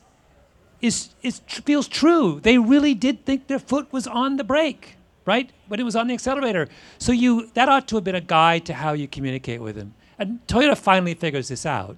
[0.81, 2.39] is is feels true.
[2.41, 4.95] They really did think their foot was on the brake,
[5.25, 5.51] right?
[5.67, 6.67] When it was on the accelerator.
[6.97, 9.93] So you that ought to have been a guide to how you communicate with them.
[10.17, 11.97] And Toyota finally figures this out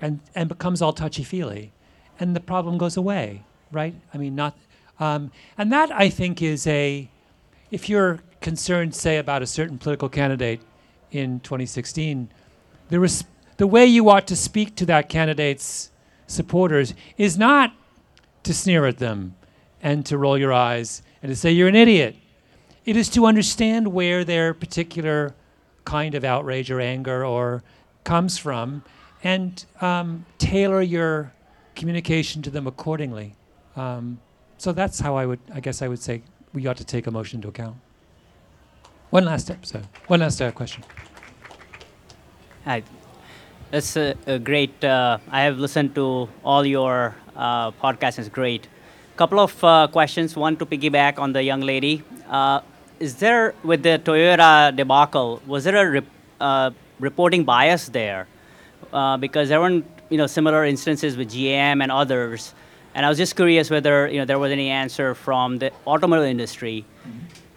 [0.00, 1.72] and and becomes all touchy-feely.
[2.18, 3.94] And the problem goes away, right?
[4.12, 4.56] I mean not
[4.98, 7.08] um, and that I think is a
[7.70, 10.60] if you're concerned, say, about a certain political candidate
[11.10, 12.28] in 2016,
[12.88, 13.24] the, res-
[13.56, 15.90] the way you ought to speak to that candidate's
[16.26, 17.72] supporters is not
[18.46, 19.34] to sneer at them
[19.82, 22.16] and to roll your eyes and to say you're an idiot.
[22.84, 25.34] It is to understand where their particular
[25.84, 27.62] kind of outrage or anger or
[28.04, 28.82] comes from
[29.22, 31.32] and um, tailor your
[31.74, 33.34] communication to them accordingly.
[33.74, 34.20] Um,
[34.58, 37.38] so that's how I would, I guess I would say we ought to take emotion
[37.38, 37.76] into account.
[39.10, 40.84] One last so one last uh, question.
[42.64, 42.82] Hi.
[43.70, 44.82] That's a, a great.
[44.82, 48.18] Uh, I have listened to all your uh, podcasts.
[48.18, 48.68] It's great.
[49.16, 50.36] Couple of uh, questions.
[50.36, 52.02] One to piggyback on the young lady.
[52.28, 52.60] Uh,
[53.00, 55.42] is there with the Toyota debacle?
[55.46, 56.04] Was there a rep,
[56.40, 58.26] uh, reporting bias there?
[58.92, 62.54] Uh, because there weren't you know similar instances with GM and others.
[62.94, 66.24] And I was just curious whether you know there was any answer from the automobile
[66.24, 66.84] industry.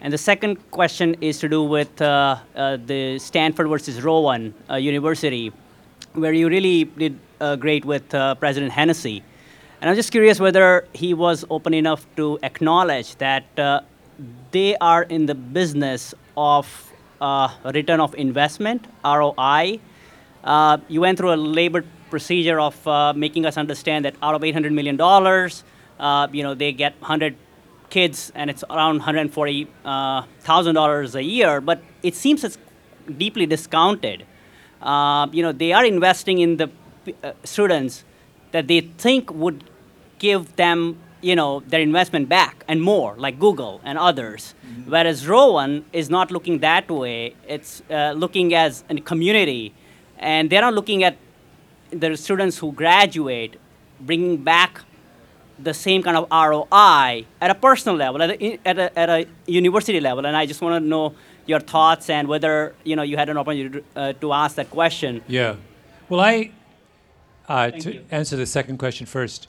[0.02, 4.76] And the second question is to do with uh, uh, the Stanford versus Rowan uh,
[4.76, 5.52] University,
[6.14, 9.22] where you really did uh, great with uh, President Hennessy.
[9.80, 13.80] And I'm just curious whether he was open enough to acknowledge that uh,
[14.50, 19.80] they are in the business of uh, return of investment, ROI.
[20.44, 24.42] Uh, you went through a labored procedure of uh, making us understand that out of
[24.42, 27.34] $800 million, uh, you know, they get 100
[27.88, 32.58] kids and it's around $140,000 a year, but it seems it's
[33.16, 34.26] deeply discounted.
[34.82, 36.70] Uh, you know, they are investing in the
[37.22, 38.04] uh, students
[38.52, 39.69] that they think would
[40.20, 44.54] give them, you know, their investment back and more, like Google and others.
[44.86, 47.34] Whereas Rowan is not looking that way.
[47.48, 49.74] It's uh, looking as a community,
[50.18, 51.16] and they're not looking at
[51.90, 53.56] the students who graduate,
[54.00, 54.82] bringing back
[55.58, 59.26] the same kind of ROI at a personal level, at a, at a, at a
[59.46, 60.24] university level.
[60.24, 61.14] And I just want to know
[61.46, 64.70] your thoughts and whether you know you had an opportunity to, uh, to ask that
[64.70, 65.22] question.
[65.26, 65.56] Yeah.
[66.08, 66.52] Well, I
[67.48, 69.48] uh, to answer the second question first.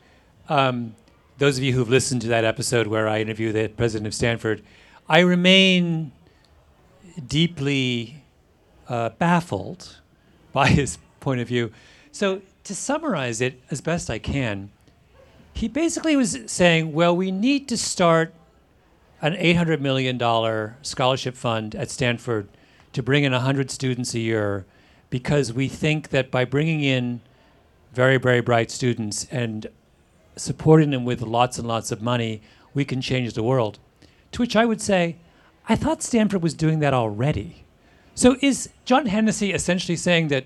[0.52, 0.98] Um,
[1.38, 4.62] those of you who've listened to that episode where I interview the president of Stanford,
[5.08, 6.12] I remain
[7.26, 8.22] deeply
[8.90, 10.02] uh, baffled
[10.52, 11.72] by his point of view.
[12.12, 14.72] So, to summarize it as best I can,
[15.54, 18.34] he basically was saying, well, we need to start
[19.22, 20.20] an $800 million
[20.82, 22.50] scholarship fund at Stanford
[22.92, 24.66] to bring in 100 students a year
[25.10, 27.22] because we think that by bringing in
[27.94, 29.68] very, very bright students and
[30.36, 32.42] supporting them with lots and lots of money,
[32.74, 33.80] we can change the world.
[34.32, 35.18] To which I would say,
[35.68, 37.66] I thought Stanford was doing that already.
[38.16, 40.46] So is John Hennessy essentially saying that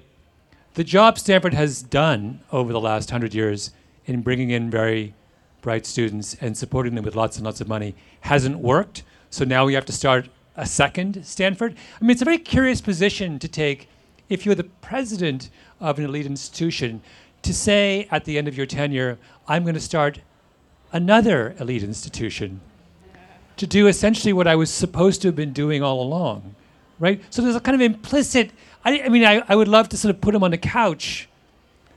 [0.74, 3.72] the job Stanford has done over the last hundred years
[4.06, 5.14] in bringing in very
[5.62, 9.04] bright students and supporting them with lots and lots of money hasn't worked?
[9.30, 11.76] So now we have to start a second Stanford?
[12.00, 13.90] I mean, it's a very curious position to take
[14.30, 15.50] if you're the president
[15.80, 17.02] of an elite institution
[17.46, 19.18] to say at the end of your tenure,
[19.48, 20.20] I'm going to start
[20.92, 22.62] another elite institution
[23.58, 26.56] to do essentially what I was supposed to have been doing all along,
[27.00, 27.22] right?
[27.30, 28.52] So there's a kind of implicit.
[28.84, 31.30] I, I mean, I, I would love to sort of put him on the couch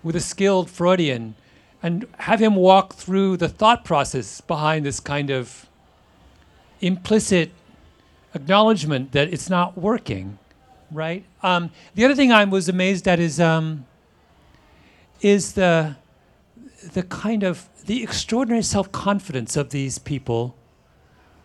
[0.03, 1.35] with a skilled Freudian
[1.83, 5.69] and have him walk through the thought process behind this kind of
[6.81, 7.51] implicit
[8.35, 10.39] acknowledgement that it's not working,
[10.91, 11.25] right?
[11.43, 13.87] Um, the other thing I was amazed at is um,
[15.21, 15.97] is the
[16.93, 20.55] the kind of the extraordinary self-confidence of these people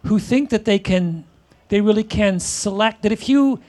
[0.06, 1.26] who think that they can
[1.70, 3.60] they really can select that if you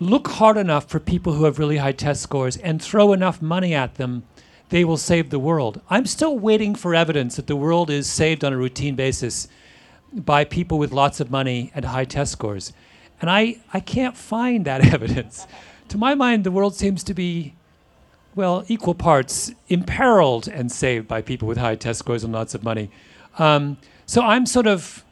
[0.00, 3.74] look hard enough for people who have really high test scores and throw enough money
[3.74, 4.24] at them
[4.70, 5.80] they will save the world.
[5.90, 9.46] I'm still waiting for evidence that the world is saved on a routine basis
[10.12, 12.72] by people with lots of money and high test scores.
[13.20, 15.46] And i i can't find that evidence.
[15.88, 17.54] To my mind the world seems to be
[18.34, 22.62] well, equal parts imperiled and saved by people with high test scores and lots of
[22.62, 22.90] money.
[23.38, 25.04] Um, so I'm sort of,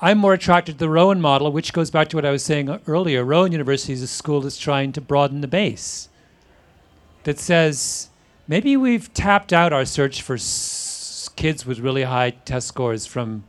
[0.00, 2.80] I'm more attracted to the Rowan model, which goes back to what I was saying
[2.86, 3.24] earlier.
[3.24, 6.08] Rowan University is a school that's trying to broaden the base.
[7.24, 8.10] That says
[8.46, 13.44] maybe we've tapped out our search for s- kids with really high test scores from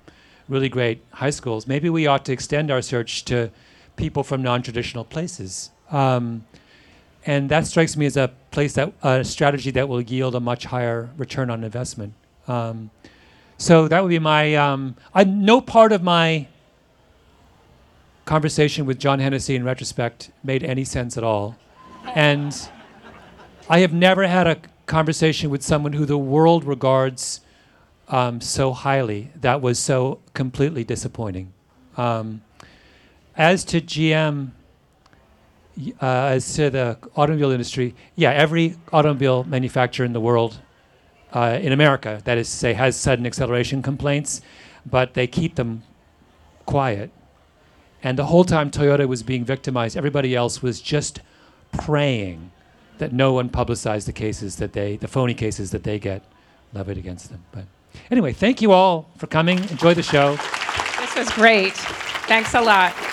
[0.47, 1.67] really great high schools.
[1.67, 3.51] Maybe we ought to extend our search to
[3.97, 5.71] people from non-traditional places.
[5.91, 6.45] Um,
[7.25, 10.65] and that strikes me as a place that a strategy that will yield a much
[10.65, 12.13] higher return on investment.
[12.47, 12.89] Um,
[13.57, 14.55] so that would be my.
[14.55, 16.47] Um, I no part of my
[18.23, 21.57] conversation with John Hennessy in retrospect made any sense at all,
[22.15, 22.53] and
[23.69, 27.41] I have never had a conversation with someone who the world regards
[28.07, 31.51] um, so highly that was so completely disappointing.
[31.97, 32.41] Um,
[33.35, 34.51] as to GM
[36.01, 40.59] uh, as to the automobile industry, yeah, every automobile manufacturer in the world,
[41.33, 44.41] uh, in America, that is to say, has sudden acceleration complaints,
[44.85, 45.83] but they keep them
[46.65, 47.11] quiet.
[48.03, 51.21] And the whole time Toyota was being victimized, everybody else was just
[51.71, 52.51] praying
[52.97, 56.23] that no one publicized the cases that they, the phony cases that they get
[56.73, 57.43] levied against them.
[57.51, 57.65] But
[58.09, 59.57] anyway, thank you all for coming.
[59.69, 60.37] Enjoy the show.
[60.99, 61.73] This was great.
[62.27, 63.04] Thanks a lot.